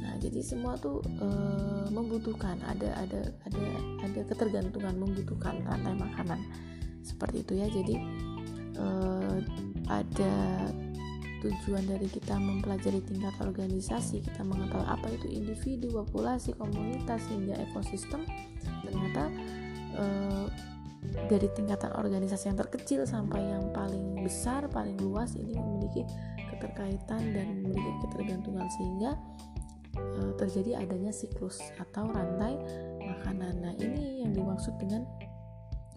Nah 0.00 0.14
jadi 0.20 0.44
semua 0.44 0.76
tuh 0.76 1.00
e, 1.04 1.28
membutuhkan 1.88 2.60
ada 2.68 2.92
ada 3.00 3.20
ada 3.48 3.64
ada 4.04 4.20
ketergantungan 4.28 4.96
membutuhkan 5.00 5.64
rantai 5.64 5.96
makanan 5.96 6.40
seperti 7.00 7.48
itu 7.48 7.52
ya. 7.64 7.66
Jadi 7.72 7.94
e, 8.76 8.86
ada 9.88 10.34
tujuan 11.40 11.88
dari 11.88 12.04
kita 12.04 12.36
mempelajari 12.36 13.00
tingkat 13.00 13.32
organisasi 13.40 14.20
kita 14.20 14.44
mengetahui 14.44 14.84
apa 14.84 15.08
itu 15.08 15.32
individu 15.32 15.88
populasi 15.88 16.52
komunitas 16.60 17.24
hingga 17.32 17.56
ekosistem. 17.56 18.28
Ternyata 18.84 19.32
e, 19.96 20.04
dari 21.00 21.48
tingkatan 21.56 21.96
organisasi 21.96 22.52
yang 22.52 22.58
terkecil 22.60 23.08
sampai 23.08 23.40
yang 23.40 23.72
paling 23.72 24.20
besar, 24.20 24.68
paling 24.68 25.00
luas 25.00 25.32
ini 25.32 25.56
memiliki 25.56 26.04
keterkaitan 26.52 27.32
dan 27.32 27.46
memiliki 27.64 27.92
ketergantungan 28.04 28.68
sehingga 28.76 29.16
e, 29.96 30.20
terjadi 30.36 30.84
adanya 30.84 31.08
siklus 31.08 31.58
atau 31.80 32.04
rantai 32.12 32.60
makanan. 33.00 33.64
Nah, 33.64 33.74
ini 33.80 34.22
yang 34.22 34.36
dimaksud 34.36 34.76
dengan 34.76 35.08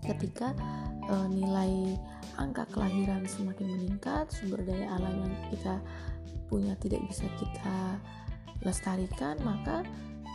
ketika 0.08 0.56
e, 1.04 1.16
nilai 1.28 2.00
angka 2.40 2.64
kelahiran 2.72 3.28
semakin 3.28 3.68
meningkat, 3.76 4.32
sumber 4.32 4.64
daya 4.64 4.88
alam 4.88 5.14
yang 5.20 5.36
kita 5.52 5.84
punya 6.48 6.74
tidak 6.80 7.04
bisa 7.12 7.28
kita 7.36 8.00
lestarikan, 8.64 9.36
maka 9.44 9.84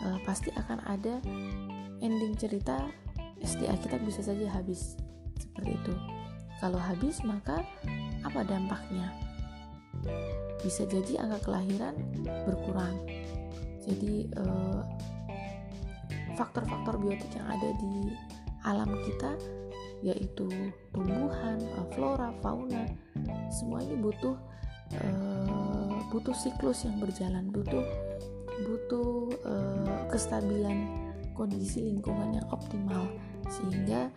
e, 0.05 0.07
pasti 0.29 0.53
akan 0.53 0.79
ada 0.85 1.25
ending 2.05 2.37
cerita 2.37 2.93
SDA 3.43 3.75
kita 3.79 3.97
bisa 4.03 4.21
saja 4.23 4.47
habis 4.51 4.99
seperti 5.39 5.79
itu. 5.79 5.95
Kalau 6.59 6.79
habis 6.79 7.23
maka 7.23 7.63
apa 8.27 8.43
dampaknya? 8.43 9.15
Bisa 10.63 10.87
jadi 10.91 11.23
angka 11.23 11.51
kelahiran 11.51 11.95
berkurang. 12.47 12.99
Jadi 13.87 14.27
eh, 14.27 14.83
faktor-faktor 16.35 16.99
biotik 16.99 17.31
yang 17.35 17.47
ada 17.47 17.69
di 17.79 18.15
alam 18.67 18.91
kita 19.07 19.33
yaitu 20.03 20.47
tumbuhan, 20.95 21.59
eh, 21.59 21.87
flora, 21.95 22.31
fauna, 22.39 22.87
semua 23.51 23.83
ini 23.83 23.99
butuh 23.99 24.39
uh, 24.95 25.99
butuh 26.15 26.33
siklus 26.33 26.87
yang 26.87 27.03
berjalan, 27.03 27.51
butuh 27.51 27.83
butuh 28.63 29.35
uh, 29.43 30.03
kestabilan 30.11 30.87
kondisi 31.35 31.83
lingkungan 31.83 32.39
yang 32.39 32.47
optimal 32.51 33.07
sehingga 33.47 34.11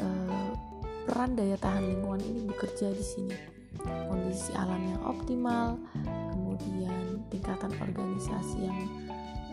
uh, 0.00 0.52
peran 1.06 1.38
daya 1.38 1.54
tahan 1.60 1.86
lingkungan 1.86 2.22
ini 2.24 2.40
bekerja 2.50 2.90
di 2.90 3.04
sini. 3.04 3.38
kondisi 3.86 4.56
alam 4.56 4.82
yang 4.88 5.02
optimal 5.04 5.76
kemudian 6.32 7.22
tingkatan 7.28 7.70
organisasi 7.76 8.64
yang 8.64 8.80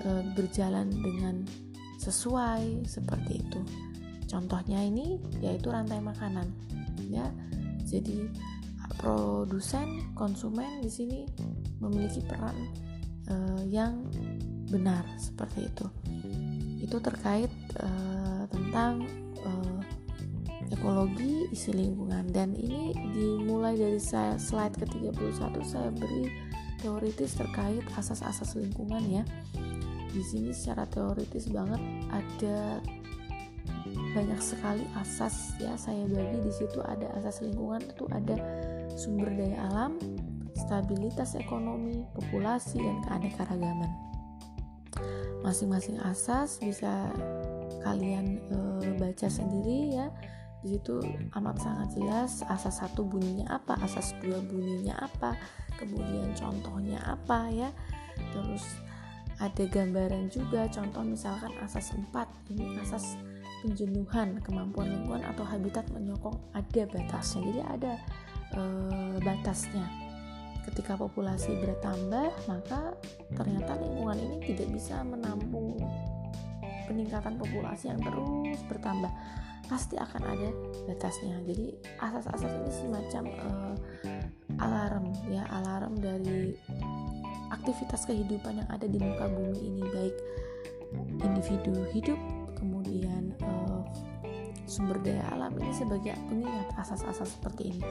e, 0.01 0.09
berjalan 0.33 0.87
dengan 0.89 1.43
sesuai 1.99 2.87
seperti 2.87 3.43
itu. 3.43 3.59
Contohnya 4.31 4.79
ini 4.81 5.19
yaitu 5.43 5.69
rantai 5.69 5.99
makanan. 5.99 6.49
Ya 7.11 7.27
jadi 7.85 8.31
produsen 8.97 10.15
konsumen 10.17 10.81
di 10.81 10.89
sini 10.89 11.19
memiliki 11.83 12.23
peran 12.23 12.55
e, 13.27 13.35
yang 13.69 14.07
benar 14.71 15.05
seperti 15.19 15.67
itu. 15.67 15.85
Itu 16.81 16.97
terkait 17.03 17.51
e, 17.77 17.89
tentang 18.63 19.03
e, 19.43 19.51
ekologi 20.71 21.51
isi 21.51 21.75
lingkungan. 21.75 22.31
Dan 22.31 22.55
ini 22.55 22.95
dimulai 23.11 23.75
dari 23.75 23.99
saya 23.99 24.39
slide 24.39 24.79
ke-31 24.79 25.55
saya 25.67 25.89
beri 25.91 26.31
teoritis 26.79 27.39
terkait 27.39 27.83
asas-asas 27.95 28.55
lingkungan 28.55 29.03
ya. 29.07 29.23
Di 30.13 30.21
sini 30.21 30.53
secara 30.53 30.85
teoritis 30.89 31.49
banget 31.49 31.79
ada 32.13 32.83
banyak 34.13 34.39
sekali 34.39 34.85
asas 34.99 35.57
ya 35.57 35.73
saya 35.79 36.05
bagi. 36.05 36.37
Di 36.43 36.53
situ 36.53 36.79
ada 36.83 37.09
asas 37.17 37.41
lingkungan 37.41 37.81
itu 37.83 38.05
ada 38.11 38.35
sumber 38.93 39.33
daya 39.33 39.57
alam 39.71 39.97
stabilitas 40.53 41.33
ekonomi 41.33 42.05
populasi 42.13 42.77
dan 42.79 42.97
keanekaragaman. 43.09 43.91
Masing-masing 45.43 45.99
asas 46.07 46.61
bisa 46.63 47.11
kalian 47.83 48.39
e, 48.49 48.57
baca 48.97 49.27
sendiri 49.27 49.99
ya. 49.99 50.07
Di 50.63 50.79
situ 50.79 51.03
amat 51.35 51.59
sangat 51.59 51.99
jelas 51.99 52.39
asas 52.47 52.79
satu 52.79 53.03
bunyinya 53.03 53.51
apa 53.51 53.75
asas 53.83 54.15
dua 54.23 54.39
bunyinya 54.39 54.95
apa 54.95 55.35
kemudian 55.75 56.31
contohnya 56.33 57.03
apa 57.03 57.51
ya. 57.51 57.69
Terus 58.31 58.63
ada 59.41 59.63
gambaran 59.67 60.29
juga 60.29 60.69
contoh 60.69 61.03
misalkan 61.03 61.51
asas 61.65 61.91
4 61.91 62.53
ini 62.53 62.77
asas 62.79 63.17
penjenuhan 63.65 64.39
kemampuan 64.43 64.91
lingkungan 64.91 65.23
atau 65.25 65.43
habitat 65.47 65.87
menyokong 65.89 66.37
ada 66.53 66.83
batasnya. 66.87 67.41
Jadi 67.43 67.61
ada 67.63 67.93
e, 68.53 68.61
batasnya. 69.19 69.85
Ketika 70.63 70.95
populasi 70.95 71.59
bertambah 71.59 72.31
maka 72.47 72.95
ternyata 73.35 73.75
lingkungan 73.83 74.15
ini 74.15 74.37
tidak 74.47 74.69
bisa 74.71 75.03
menampung 75.03 75.75
peningkatan 76.85 77.39
populasi 77.39 77.91
yang 77.91 77.99
terus 78.01 78.59
bertambah 78.67 79.11
pasti 79.67 79.95
akan 79.95 80.21
ada 80.27 80.49
batasnya. 80.85 81.39
Jadi 81.47 81.73
asas-asas 81.97 82.51
ini 82.51 82.71
semacam 82.71 83.23
e, 83.31 83.49
alarm 84.59 85.05
ya 85.31 85.43
alarm 85.49 85.97
dari 85.97 86.53
aktivitas 87.49 88.03
kehidupan 88.05 88.59
yang 88.59 88.69
ada 88.69 88.85
di 88.85 88.99
muka 88.99 89.25
bumi 89.31 89.59
ini. 89.59 89.83
Baik 89.87 90.15
individu 91.25 91.73
hidup 91.89 92.19
kemudian 92.53 93.33
uh, 93.41 93.81
sumber 94.63 94.95
daya 95.03 95.25
alam 95.35 95.51
ini 95.59 95.73
sebagai 95.75 96.15
pengingat 96.29 96.69
asas-asas 96.79 97.35
seperti 97.35 97.75
ini. 97.75 97.83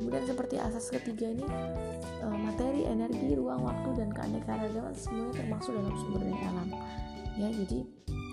Kemudian 0.00 0.24
seperti 0.26 0.56
asas 0.58 0.88
ketiga 0.90 1.30
ini 1.30 1.46
uh, 2.24 2.36
materi 2.36 2.88
energi 2.88 3.36
ruang 3.36 3.62
waktu 3.62 3.88
dan 4.00 4.10
keanekaragaman 4.10 4.96
semuanya 4.96 5.32
termasuk 5.36 5.72
dalam 5.76 5.94
sumber 5.94 6.22
daya 6.26 6.40
alam. 6.50 6.68
Ya 7.38 7.48
jadi 7.54 7.78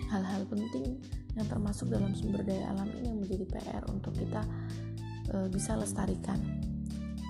hal-hal 0.10 0.44
penting 0.48 1.00
yang 1.36 1.48
termasuk 1.48 1.92
dalam 1.92 2.16
sumber 2.16 2.42
daya 2.44 2.72
alam 2.74 2.90
ini 2.98 3.14
yang 3.14 3.20
menjadi 3.22 3.46
PR 3.48 3.84
untuk 3.92 4.16
kita 4.16 4.42
uh, 5.36 5.48
bisa 5.52 5.78
lestarikan 5.78 6.40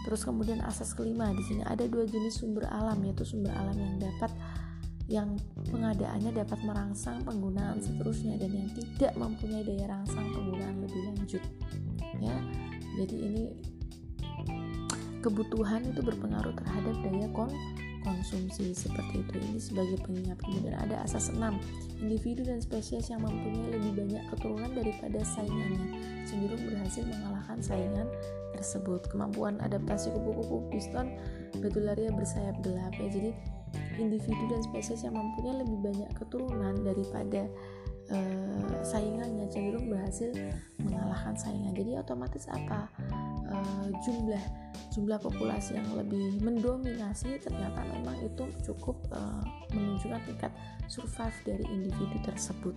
Terus 0.07 0.23
kemudian 0.23 0.63
asas 0.63 0.95
kelima 0.95 1.35
di 1.35 1.43
sini 1.43 1.67
ada 1.67 1.83
dua 1.83 2.07
jenis 2.07 2.39
sumber 2.39 2.63
alam 2.71 2.95
yaitu 3.03 3.27
sumber 3.27 3.51
alam 3.51 3.75
yang 3.75 3.99
dapat 3.99 4.31
yang 5.11 5.35
pengadaannya 5.67 6.31
dapat 6.31 6.63
merangsang 6.63 7.27
penggunaan 7.27 7.83
seterusnya 7.83 8.39
dan 8.39 8.55
yang 8.55 8.71
tidak 8.71 9.11
mempunyai 9.19 9.67
daya 9.67 9.91
rangsang 9.91 10.31
penggunaan 10.31 10.79
lebih 10.79 11.11
lanjut. 11.11 11.43
Ya. 12.23 12.39
Jadi 13.03 13.15
ini 13.19 13.43
kebutuhan 15.19 15.83
itu 15.91 15.99
berpengaruh 15.99 16.55
terhadap 16.55 16.95
daya 17.03 17.27
kon 17.35 17.51
konsumsi 18.07 18.71
seperti 18.71 19.27
itu. 19.27 19.35
Ini 19.35 19.59
sebagai 19.59 19.97
pengingat 20.07 20.39
kemudian 20.39 20.79
ada 20.79 21.03
asas 21.03 21.27
6 21.35 21.43
individu 21.99 22.47
dan 22.47 22.63
spesies 22.63 23.11
yang 23.11 23.19
mempunyai 23.19 23.75
lebih 23.75 24.07
banyak 24.07 24.23
keturunan 24.31 24.71
daripada 24.71 25.19
saingannya 25.27 25.87
cenderung 26.23 26.63
berhasil 26.63 27.03
mengalahkan 27.03 27.59
saingan 27.59 28.07
tersebut. 28.55 29.03
Kemampuan 29.11 29.59
adaptasi 29.59 30.15
kupu-kupu 30.15 30.71
piston 30.71 31.19
betularia 31.59 32.09
bersayap 32.15 32.55
gelap. 32.63 32.95
Ya 32.95 33.07
jadi 33.11 33.31
individu 33.99 34.43
dan 34.47 34.61
spesies 34.63 35.03
yang 35.03 35.19
mempunyai 35.19 35.59
lebih 35.59 35.77
banyak 35.83 36.11
keturunan 36.15 36.75
daripada 36.87 37.51
uh, 38.11 38.79
saingannya 38.83 39.47
cenderung 39.51 39.91
berhasil 39.91 40.31
mengalahkan 40.79 41.35
saingan 41.35 41.73
jadi 41.75 42.03
otomatis 42.03 42.47
apa 42.51 42.87
uh, 43.51 43.87
jumlah 44.05 44.43
jumlah 44.95 45.19
populasi 45.21 45.77
yang 45.77 45.89
lebih 45.93 46.41
mendominasi 46.41 47.37
ternyata 47.39 47.83
memang 47.91 48.17
itu 48.23 48.45
cukup 48.65 48.97
uh, 49.13 49.43
menunjukkan 49.71 50.21
tingkat 50.25 50.51
survive 50.87 51.37
dari 51.45 51.65
individu 51.69 52.17
tersebut 52.23 52.73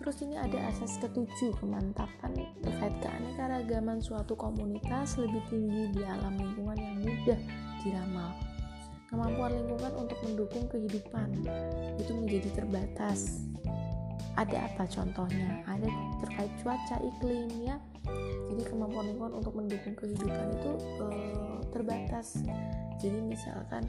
Terus 0.00 0.16
ini 0.24 0.40
ada 0.40 0.72
asas 0.72 0.96
ketujuh 0.96 1.60
kemantapan 1.60 2.32
terkait 2.64 2.94
keanekaragaman 3.04 4.00
suatu 4.00 4.32
komunitas 4.32 5.20
lebih 5.20 5.44
tinggi 5.52 5.92
di 5.92 6.00
alam 6.08 6.40
lingkungan 6.40 6.80
yang 6.80 6.96
mudah 7.04 7.40
diramal. 7.84 8.32
Kemampuan 9.12 9.52
lingkungan 9.60 9.92
untuk 10.00 10.16
mendukung 10.24 10.64
kehidupan 10.72 11.44
itu 12.00 12.12
menjadi 12.16 12.48
terbatas. 12.56 13.44
Ada 14.40 14.72
apa 14.72 14.88
contohnya? 14.88 15.60
Ada 15.68 15.88
terkait 16.24 16.52
cuaca 16.64 16.96
iklim 17.04 17.52
ya. 17.60 17.76
Jadi 18.48 18.62
kemampuan 18.64 19.12
lingkungan 19.12 19.36
untuk 19.36 19.52
mendukung 19.52 19.92
kehidupan 19.92 20.48
itu 20.56 20.72
uh, 21.04 21.60
terbatas. 21.68 22.40
Jadi 22.96 23.20
misalkan 23.20 23.84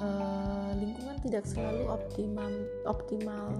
uh, 0.00 0.70
lingkungan 0.78 1.16
tidak 1.22 1.44
selalu 1.44 1.90
optimal 1.90 2.50
optimal 2.88 3.58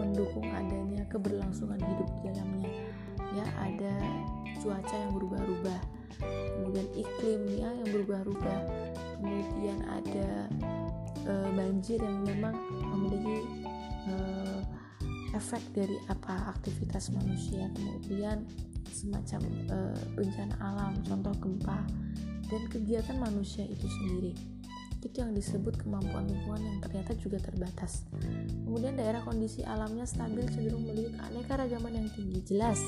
mendukung 0.00 0.48
adanya 0.48 1.04
keberlangsungan 1.12 1.78
hidup 1.78 2.08
di 2.18 2.20
dalamnya 2.32 2.72
ya 3.34 3.46
ada 3.60 3.94
cuaca 4.62 4.94
yang 4.94 5.12
berubah-ubah 5.12 5.80
kemudian 6.22 6.88
iklim 6.94 7.42
ya 7.50 7.68
yang 7.68 7.88
berubah-ubah 7.90 8.60
kemudian 9.20 9.78
ada 9.90 10.30
uh, 11.26 11.50
banjir 11.52 11.98
yang 11.98 12.22
memang 12.22 12.54
memiliki 12.94 13.42
efek 15.34 15.62
dari 15.74 15.98
apa 16.06 16.54
aktivitas 16.54 17.10
manusia 17.10 17.66
kemudian 17.74 18.46
semacam 18.88 19.42
uh, 19.74 19.98
bencana 20.14 20.54
alam 20.62 20.94
contoh 21.02 21.34
gempa 21.42 21.82
dan 22.46 22.62
kegiatan 22.70 23.18
manusia 23.18 23.66
itu 23.66 23.86
sendiri 23.90 24.32
itu 25.04 25.20
yang 25.20 25.36
disebut 25.36 25.76
kemampuan 25.84 26.24
lingkungan 26.24 26.64
yang 26.64 26.78
ternyata 26.80 27.12
juga 27.20 27.36
terbatas. 27.36 28.08
Kemudian 28.64 28.96
daerah 28.96 29.20
kondisi 29.20 29.60
alamnya 29.60 30.08
stabil 30.08 30.48
cenderung 30.48 30.80
memiliki 30.80 31.12
keanekaragaman 31.12 31.92
yang 31.92 32.08
tinggi 32.16 32.40
jelas. 32.48 32.80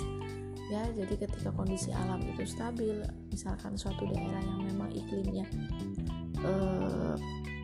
Ya, 0.73 0.83
jadi 0.97 1.29
ketika 1.29 1.55
kondisi 1.55 1.95
alam 1.95 2.19
itu 2.27 2.43
stabil, 2.49 3.05
misalkan 3.31 3.79
suatu 3.79 4.03
daerah 4.11 4.43
yang 4.43 4.67
memang 4.67 4.91
iklimnya 4.91 5.47
uh, 6.43 7.15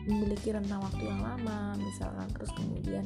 memiliki 0.07 0.55
rentang 0.55 0.79
waktu 0.79 1.03
yang 1.03 1.19
lama, 1.19 1.75
misalkan 1.81 2.29
terus 2.31 2.51
kemudian 2.55 3.03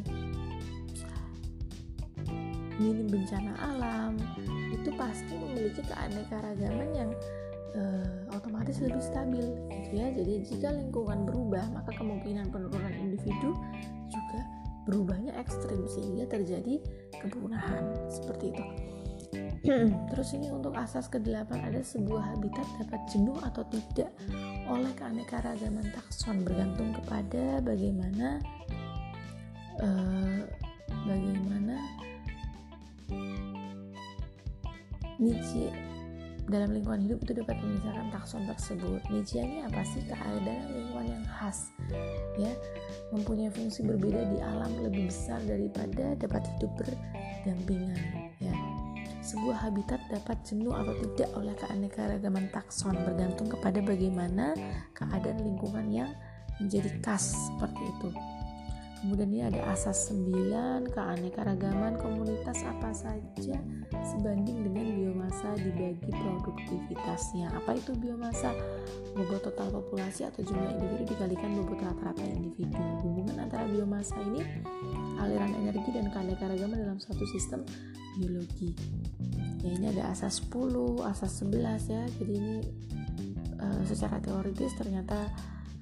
minim 2.78 3.08
bencana 3.10 3.54
alam, 3.58 4.13
itu 4.74 4.90
pasti 4.96 5.34
memiliki 5.36 5.82
keanekaragaman 5.86 6.90
yang 6.94 7.10
uh, 7.78 8.36
otomatis 8.38 8.80
lebih 8.80 9.02
stabil 9.02 9.46
gitu 9.84 9.94
ya. 9.98 10.08
Jadi 10.13 10.34
jika 10.46 10.70
lingkungan 10.74 11.26
berubah 11.26 11.65
maka 11.73 11.92
kemungkinan 11.98 12.50
penurunan 12.54 12.94
individu 12.98 13.58
juga 14.08 14.40
berubahnya 14.88 15.36
ekstrim 15.36 15.84
sehingga 15.90 16.25
terjadi 16.30 16.80
kepunahan. 17.19 17.84
Seperti 18.08 18.56
itu. 18.56 18.63
Terus 20.13 20.30
ini 20.40 20.48
untuk 20.48 20.71
asas 20.80 21.12
ke-8 21.12 21.52
ada 21.52 21.82
sebuah 21.84 22.32
habitat 22.36 22.63
dapat 22.80 23.02
jenuh 23.12 23.36
atau 23.44 23.67
tidak 23.67 24.15
oleh 24.71 24.92
keanekaragaman 24.96 25.92
takson 25.92 26.48
bergantung 26.48 26.96
kepada 26.96 27.60
bagaimana 27.60 28.40
uh, 29.84 30.48
bagaimana 31.04 31.75
Nietzsche 35.18 35.74
dalam 36.48 36.72
lingkungan 36.72 37.04
hidup 37.04 37.20
itu 37.28 37.44
dapat 37.44 37.60
memisahkan 37.60 38.08
takson 38.15 38.44
tersebut. 38.48 39.04
Nietzsche 39.12 39.44
ini 39.44 39.68
apa 39.68 39.84
sih 39.84 40.00
keadaan 40.08 40.68
lingkungan 40.72 41.08
yang 41.20 41.26
khas, 41.28 41.76
ya, 42.40 42.52
mempunyai 43.12 43.52
fungsi 43.52 43.84
berbeda 43.84 44.32
di 44.32 44.40
alam 44.40 44.72
lebih 44.80 45.12
besar 45.12 45.44
daripada 45.44 46.15
dapat 46.15 46.48
hidup 46.56 46.72
berdampingan, 46.80 48.00
ya. 48.40 48.56
sebuah 49.20 49.68
habitat 49.68 50.00
dapat 50.08 50.40
jenuh 50.48 50.72
atau 50.72 50.96
tidak 51.04 51.30
oleh 51.36 51.56
keanekaragaman 51.60 52.48
takson 52.56 52.96
bergantung 52.96 53.52
kepada 53.52 53.84
bagaimana 53.84 54.56
keadaan 54.96 55.44
lingkungan 55.44 55.92
yang 55.92 56.10
menjadi 56.63 56.90
khas 57.04 57.36
seperti 57.36 57.84
itu. 57.84 58.10
Kemudian 59.08 59.31
ini 59.31 59.39
ada 59.47 59.71
asas 59.71 60.12
9, 60.12 60.91
keanekaragaman 60.91 61.95
komunitas 61.95 62.60
apa 62.67 62.91
saja 62.91 63.55
sebanding 64.03 64.67
dengan 64.67 64.83
biomasa 64.83 65.55
dibagi 65.55 66.12
produktivitasnya. 66.12 67.55
Apa 67.55 67.79
itu 67.79 67.95
biomasa? 67.95 68.51
Bobot 69.15 69.47
total 69.47 69.71
populasi 69.79 70.27
atau 70.27 70.43
jumlah 70.43 70.75
individu 70.75 71.15
dikalikan 71.15 71.55
bobot 71.55 71.79
rata-rata 71.79 72.19
individu. 72.19 72.75
Hubungan 72.99 73.47
antara 73.47 73.63
biomasa 73.71 74.19
ini 74.27 74.43
aliran 75.23 75.55
energi 75.55 75.87
dan 75.95 76.12
keanekaragaman 76.12 76.75
dalam 76.75 76.99
suatu 76.99 77.23
sistem 77.31 77.63
biologi. 78.19 78.75
Ya 79.63 79.71
ini 79.71 79.87
ada 79.95 80.12
asas 80.12 80.43
10, 80.51 80.99
asas 81.08 81.31
11 81.47 81.95
ya. 81.95 82.03
Jadi 82.12 82.33
ini 82.35 82.55
uh, 83.55 83.87
secara 83.87 84.19
teoritis 84.19 84.75
ternyata 84.75 85.31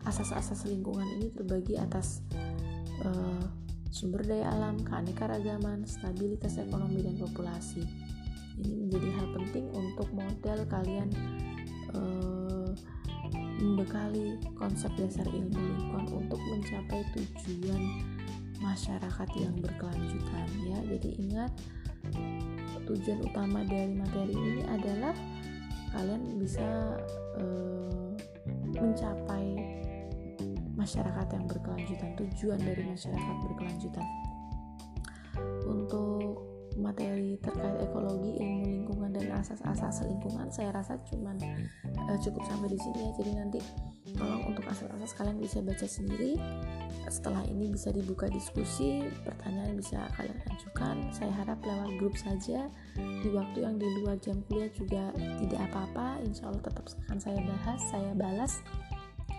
asas-asas 0.06 0.70
lingkungan 0.70 1.10
ini 1.18 1.34
terbagi 1.34 1.74
atas 1.82 2.22
uh, 3.04 3.44
sumber 3.92 4.24
daya 4.24 4.52
alam, 4.52 4.80
keanekaragaman, 4.84 5.84
stabilitas 5.88 6.60
ekonomi 6.60 7.04
dan 7.04 7.16
populasi. 7.20 7.84
Ini 8.56 8.74
menjadi 8.88 9.10
hal 9.20 9.28
penting 9.36 9.66
untuk 9.76 10.08
model 10.16 10.60
kalian 10.72 11.10
uh, 11.92 12.72
membekali 13.60 14.36
konsep 14.56 14.92
dasar 15.00 15.28
ilmu 15.28 15.56
lingkungan 15.56 16.08
untuk 16.28 16.40
mencapai 16.40 17.04
tujuan 17.16 17.84
masyarakat 18.60 19.30
yang 19.40 19.56
berkelanjutan 19.60 20.48
ya. 20.68 20.80
Jadi 20.92 21.10
ingat 21.20 21.52
tujuan 22.86 23.20
utama 23.26 23.66
dari 23.66 23.96
materi 23.96 24.36
ini 24.36 24.64
adalah 24.68 25.16
kalian 25.96 26.24
bisa 26.38 27.00
uh, 27.40 28.12
mencapai 28.76 29.56
masyarakat 30.76 31.28
yang 31.34 31.46
berkelanjutan 31.48 32.12
tujuan 32.20 32.60
dari 32.60 32.84
masyarakat 32.84 33.36
berkelanjutan. 33.48 34.06
Untuk 35.66 36.56
materi 36.76 37.40
terkait 37.40 37.80
ekologi 37.80 38.36
ilmu 38.36 38.64
lingkungan 38.68 39.16
dan 39.16 39.40
asas-asas 39.40 40.04
lingkungan 40.04 40.52
saya 40.52 40.76
rasa 40.76 41.00
cuman 41.08 41.40
uh, 41.96 42.18
cukup 42.20 42.44
sampai 42.44 42.76
di 42.76 42.80
sini 42.80 43.00
ya. 43.00 43.12
Jadi 43.16 43.32
nanti 43.32 43.60
tolong 44.16 44.44
untuk 44.52 44.68
asas-asas 44.68 45.16
kalian 45.16 45.40
bisa 45.40 45.64
baca 45.64 45.88
sendiri. 45.88 46.36
Setelah 47.08 47.46
ini 47.48 47.72
bisa 47.72 47.94
dibuka 47.94 48.28
diskusi 48.28 49.06
pertanyaan 49.24 49.78
bisa 49.78 50.10
kalian 50.20 50.40
ajukan. 50.52 50.96
Saya 51.16 51.32
harap 51.32 51.60
lewat 51.64 51.92
grup 52.02 52.16
saja. 52.20 52.68
Di 52.98 53.30
waktu 53.32 53.64
yang 53.64 53.80
di 53.80 53.88
luar 54.02 54.20
jam 54.20 54.44
kuliah 54.52 54.72
juga 54.76 55.16
tidak 55.16 55.60
apa-apa. 55.72 56.20
Insya 56.28 56.52
Allah 56.52 56.64
tetap 56.66 56.86
akan 57.08 57.18
saya 57.22 57.40
bahas 57.40 57.80
saya 57.88 58.12
balas 58.18 58.54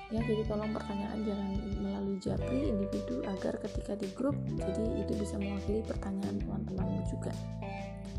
ya 0.07 0.23
jadi 0.23 0.43
tolong 0.47 0.71
pertanyaan 0.71 1.19
jangan 1.27 1.51
melalui 1.83 2.17
japri 2.23 2.71
individu 2.71 3.27
agar 3.27 3.59
ketika 3.59 3.99
di 3.99 4.07
grup 4.15 4.39
jadi 4.55 5.03
itu 5.03 5.13
bisa 5.19 5.35
mewakili 5.35 5.83
pertanyaan 5.83 6.39
teman-temanmu 6.39 7.03
juga. 7.11 7.35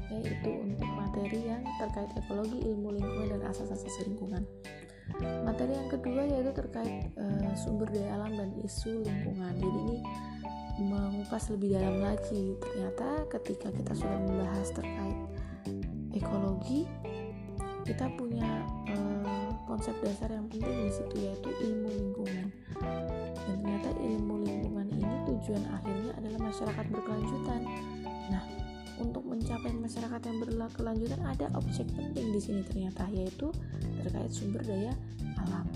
Ya 0.07 0.19
itu 0.23 0.51
untuk 0.51 0.87
materi 0.87 1.39
yang 1.47 1.63
terkait 1.79 2.11
ekologi 2.15 2.59
ilmu 2.63 2.95
lingkungan 2.95 3.39
dan 3.39 3.41
asas-asas 3.51 3.95
lingkungan. 4.07 4.43
Materi 5.47 5.79
yang 5.79 5.87
kedua 5.87 6.27
yaitu 6.27 6.51
terkait 6.51 7.11
uh, 7.15 7.51
sumber 7.55 7.87
daya 7.91 8.19
alam 8.19 8.35
dan 8.35 8.51
isu 8.59 9.03
lingkungan. 9.03 9.55
Jadi 9.55 9.79
ini 9.87 9.97
mengupas 10.83 11.47
lebih 11.51 11.75
dalam 11.79 12.03
lagi. 12.03 12.55
Ternyata 12.59 13.31
ketika 13.39 13.71
kita 13.71 13.91
sudah 13.95 14.19
membahas 14.27 14.67
terkait 14.75 15.19
ekologi 16.15 16.87
kita 17.87 18.11
punya 18.19 18.67
uh, 18.91 19.06
konsep 19.77 19.93
dasar 20.01 20.33
yang 20.33 20.49
penting 20.49 20.89
di 20.89 20.89
situ 20.89 21.15
yaitu 21.21 21.53
ilmu 21.53 21.85
lingkungan. 21.85 22.49
Dan 23.45 23.61
ternyata 23.61 23.93
ilmu 23.93 24.41
lingkungan 24.41 24.89
ini 24.89 25.05
tujuan 25.29 25.69
akhirnya 25.69 26.17
adalah 26.17 26.39
masyarakat 26.49 26.85
berkelanjutan. 26.89 27.61
Nah 28.33 28.43
untuk 28.97 29.21
mencapai 29.29 29.69
masyarakat 29.77 30.21
yang 30.25 30.37
berkelanjutan 30.41 31.21
ada 31.21 31.45
objek 31.53 31.85
penting 31.93 32.33
di 32.33 32.41
sini 32.41 32.65
ternyata 32.65 33.05
yaitu 33.13 33.53
terkait 34.01 34.33
sumber 34.33 34.65
daya 34.65 34.97
alam. 35.45 35.69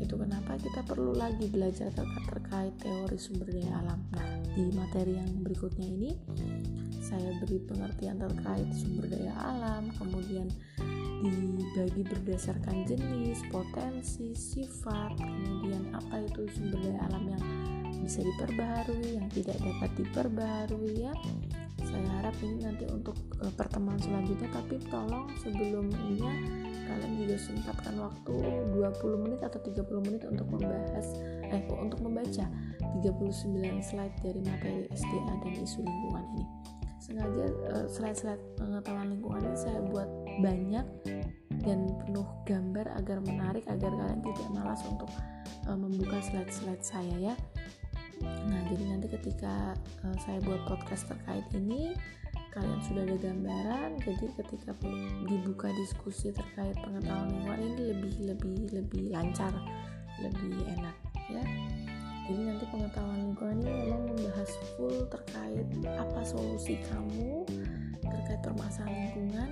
Itu 0.00 0.16
kenapa 0.16 0.56
kita 0.56 0.80
perlu 0.88 1.12
lagi 1.12 1.44
belajar 1.52 1.92
terkait, 1.92 2.24
terkait 2.32 2.74
teori 2.80 3.20
sumber 3.20 3.52
daya 3.52 3.84
alam. 3.84 4.00
Nah 4.16 4.28
di 4.56 4.64
materi 4.72 5.20
yang 5.20 5.28
berikutnya 5.44 5.92
ini 5.92 6.10
saya 7.04 7.36
beri 7.36 7.60
pengertian 7.68 8.16
terkait 8.16 8.72
sumber 8.72 9.12
daya 9.12 9.36
alam 9.36 9.92
kemudian 10.00 10.48
dibagi 11.22 12.02
berdasarkan 12.02 12.82
jenis, 12.84 13.46
potensi, 13.48 14.34
sifat, 14.34 15.14
kemudian 15.14 15.94
apa 15.94 16.26
itu 16.26 16.50
sumber 16.50 16.82
daya 16.82 16.98
alam 17.06 17.24
yang 17.30 17.44
bisa 18.02 18.26
diperbaharui, 18.26 19.22
yang 19.22 19.28
tidak 19.30 19.56
dapat 19.62 19.90
diperbaharui 19.94 21.06
ya. 21.06 21.14
Saya 21.82 22.06
harap 22.18 22.34
ini 22.42 22.66
nanti 22.66 22.84
untuk 22.90 23.14
uh, 23.42 23.52
pertemuan 23.54 23.98
selanjutnya 23.98 24.50
tapi 24.54 24.78
tolong 24.90 25.26
sebelumnya 25.38 26.30
kalian 26.86 27.12
juga 27.18 27.36
sempatkan 27.38 27.94
waktu 27.98 28.32
20 28.74 29.22
menit 29.22 29.40
atau 29.42 29.58
30 29.58 30.06
menit 30.06 30.22
untuk 30.26 30.46
membahas 30.50 31.06
eh 31.50 31.62
untuk 31.68 32.00
membaca 32.00 32.46
39 33.02 33.82
slide 33.82 34.16
dari 34.22 34.40
materi 34.46 34.86
SDA 34.94 35.34
dan 35.42 35.54
isu 35.58 35.82
lingkungan 35.82 36.24
ini 36.38 36.44
sengaja 37.02 37.44
uh, 37.74 37.86
slide-slide 37.90 38.42
pengetahuan 38.54 39.10
lingkungan 39.10 39.42
ini 39.42 39.58
saya 39.58 39.82
buat 39.90 40.06
banyak 40.40 40.86
dan 41.62 41.78
penuh 42.02 42.26
gambar 42.48 42.86
agar 42.98 43.18
menarik 43.22 43.64
agar 43.70 43.90
kalian 43.92 44.22
tidak 44.24 44.48
malas 44.50 44.82
untuk 44.88 45.10
uh, 45.68 45.78
membuka 45.78 46.18
slide-slide 46.24 46.82
saya 46.82 47.32
ya. 47.32 47.34
Nah 48.22 48.60
jadi 48.70 48.84
nanti 48.86 49.06
ketika 49.10 49.74
uh, 50.06 50.16
saya 50.22 50.38
buat 50.42 50.62
podcast 50.66 51.10
terkait 51.10 51.46
ini 51.54 51.94
kalian 52.52 52.80
sudah 52.84 53.02
ada 53.06 53.16
gambaran. 53.18 53.90
Jadi 54.02 54.26
ketika 54.42 54.72
dibuka 55.26 55.68
diskusi 55.78 56.34
terkait 56.34 56.76
pengetahuan 56.82 57.30
lingkungan 57.30 57.60
ini 57.62 57.82
lebih 57.94 58.14
lebih 58.34 58.58
lebih 58.74 59.04
lancar 59.14 59.52
lebih 60.20 60.54
enak 60.78 60.96
ya. 61.30 61.44
Jadi 62.22 62.40
nanti 62.46 62.64
pengetahuan 62.70 63.18
lingkungan 63.18 63.56
ini 63.66 63.72
memang 63.86 64.02
membahas 64.14 64.50
full 64.74 64.94
terkait 65.10 65.66
apa 65.98 66.20
solusi 66.22 66.78
kamu 66.86 67.42
terkait 68.02 68.40
permasalahan 68.46 69.10
lingkungan 69.10 69.50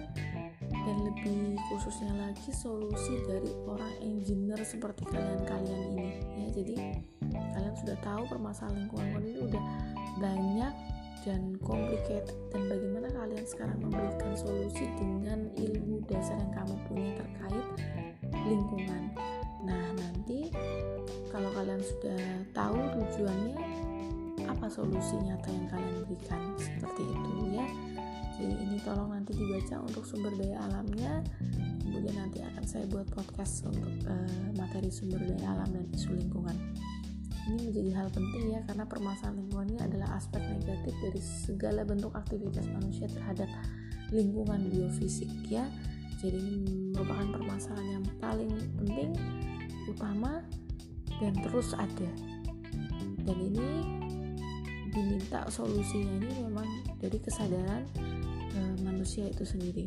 dan 0.86 0.96
lebih 1.04 1.56
khususnya 1.68 2.12
lagi 2.16 2.50
solusi 2.50 3.20
dari 3.28 3.52
orang 3.68 3.94
engineer 4.00 4.60
seperti 4.64 5.04
kalian-kalian 5.08 5.80
ini. 5.94 6.08
Ya 6.40 6.46
jadi 6.56 6.76
kalian 7.30 7.74
sudah 7.76 7.96
tahu 8.00 8.22
permasalahan 8.30 8.86
lingkungan 8.86 9.22
ini 9.22 9.40
udah 9.44 9.64
banyak 10.20 10.74
dan 11.24 11.56
complicated. 11.60 12.32
Dan 12.52 12.62
bagaimana 12.68 13.08
kalian 13.12 13.44
sekarang 13.44 13.78
memberikan 13.84 14.32
solusi 14.36 14.88
dengan 14.96 15.52
ilmu 15.56 16.00
dasar 16.08 16.36
yang 16.40 16.52
kamu 16.56 16.74
punya 16.88 17.10
terkait 17.20 17.66
lingkungan. 18.32 19.02
Nah 19.64 19.84
nanti 20.00 20.48
kalau 21.28 21.52
kalian 21.52 21.82
sudah 21.84 22.20
tahu 22.56 22.78
tujuannya 22.96 23.58
apa 24.48 24.66
solusi 24.72 25.20
nyata 25.20 25.52
yang 25.52 25.68
kalian 25.68 25.96
berikan 26.08 26.42
seperti 26.56 27.04
itu 27.04 27.32
ya 27.54 27.66
ini 28.44 28.76
tolong 28.80 29.12
nanti 29.12 29.36
dibaca 29.36 29.82
untuk 29.84 30.04
sumber 30.08 30.32
daya 30.36 30.62
alamnya. 30.68 31.20
Kemudian 31.84 32.16
nanti 32.16 32.38
akan 32.40 32.64
saya 32.64 32.86
buat 32.86 33.08
podcast 33.12 33.66
untuk 33.66 33.90
uh, 34.06 34.48
materi 34.56 34.88
sumber 34.88 35.20
daya 35.20 35.56
alam 35.56 35.68
dan 35.74 35.86
isu 35.92 36.14
lingkungan. 36.16 36.56
Ini 37.50 37.66
menjadi 37.66 37.90
hal 37.98 38.08
penting 38.14 38.44
ya 38.54 38.60
karena 38.68 38.84
permasalahan 38.86 39.36
lingkungan 39.42 39.66
ini 39.74 39.80
adalah 39.82 40.08
aspek 40.14 40.38
negatif 40.44 40.94
dari 41.02 41.20
segala 41.20 41.82
bentuk 41.82 42.14
aktivitas 42.14 42.68
manusia 42.70 43.10
terhadap 43.10 43.48
lingkungan 44.14 44.70
biofisik 44.70 45.30
ya. 45.50 45.66
Jadi 46.20 46.36
ini 46.36 46.92
merupakan 46.92 47.40
permasalahan 47.40 47.88
yang 48.00 48.04
paling 48.20 48.52
penting 48.76 49.10
utama 49.88 50.44
dan 51.18 51.32
terus 51.42 51.72
ada. 51.74 52.10
Dan 53.24 53.36
ini 53.36 53.68
diminta 54.90 55.46
solusinya 55.48 56.18
ini 56.18 56.30
memang 56.44 56.66
dari 56.98 57.18
kesadaran 57.22 57.86
e, 58.54 58.60
manusia 58.82 59.30
itu 59.30 59.44
sendiri. 59.46 59.86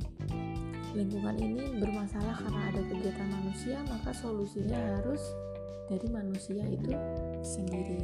Lingkungan 0.93 1.36
ini 1.41 1.82
bermasalah 1.82 2.38
karena 2.38 2.61
ada 2.70 2.82
kegiatan 2.86 3.30
manusia 3.34 3.78
maka 3.89 4.14
solusinya 4.14 4.78
harus 4.99 5.22
dari 5.89 6.07
manusia 6.09 6.64
itu 6.68 6.91
sendiri. 7.43 8.01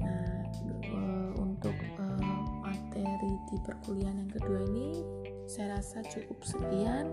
Nah 0.00 0.46
e, 0.80 1.00
untuk 1.36 1.74
e, 1.76 2.04
materi 2.62 3.32
di 3.52 3.56
perkuliahan 3.64 4.26
yang 4.26 4.32
kedua 4.32 4.60
ini 4.72 5.04
saya 5.44 5.76
rasa 5.80 6.00
cukup 6.08 6.38
sekian 6.44 7.12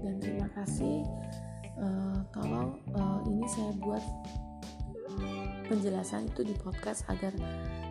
dan 0.00 0.14
terima 0.20 0.48
kasih. 0.56 1.04
Uh, 1.80 2.20
tolong 2.36 2.76
ini 3.24 3.40
saya 3.48 3.72
buat 3.80 4.04
penjelasan 5.70 6.26
itu 6.28 6.42
di 6.44 6.54
podcast 6.58 7.06
agar 7.08 7.32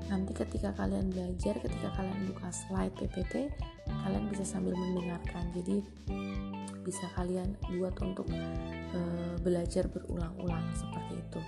nanti 0.10 0.34
ketika 0.34 0.74
kalian 0.74 1.14
belajar 1.14 1.56
ketika 1.62 1.90
kalian 1.94 2.20
buka 2.26 2.50
slide 2.50 2.94
PPT 2.98 3.54
kalian 4.06 4.26
bisa 4.30 4.42
sambil 4.42 4.74
mendengarkan. 4.74 5.54
Jadi 5.54 5.86
bisa 6.82 7.06
kalian 7.14 7.54
buat 7.78 7.94
untuk 8.02 8.26
e, 8.34 9.00
belajar 9.46 9.86
berulang-ulang 9.86 10.66
seperti 10.74 11.22
itu. 11.22 11.42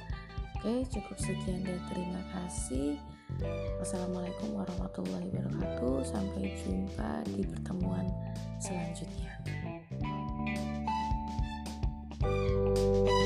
Oke 0.62 0.74
cukup 0.94 1.18
sekian 1.18 1.66
dan 1.66 1.82
terima 1.90 2.22
kasih. 2.38 3.02
Wassalamualaikum 3.82 4.54
warahmatullahi 4.54 5.34
wabarakatuh. 5.34 6.06
Sampai 6.06 6.54
jumpa 6.62 7.26
di 7.34 7.42
pertemuan 7.50 8.06
selanjutnya. 8.62 9.34
thank 12.22 13.10
you 13.10 13.21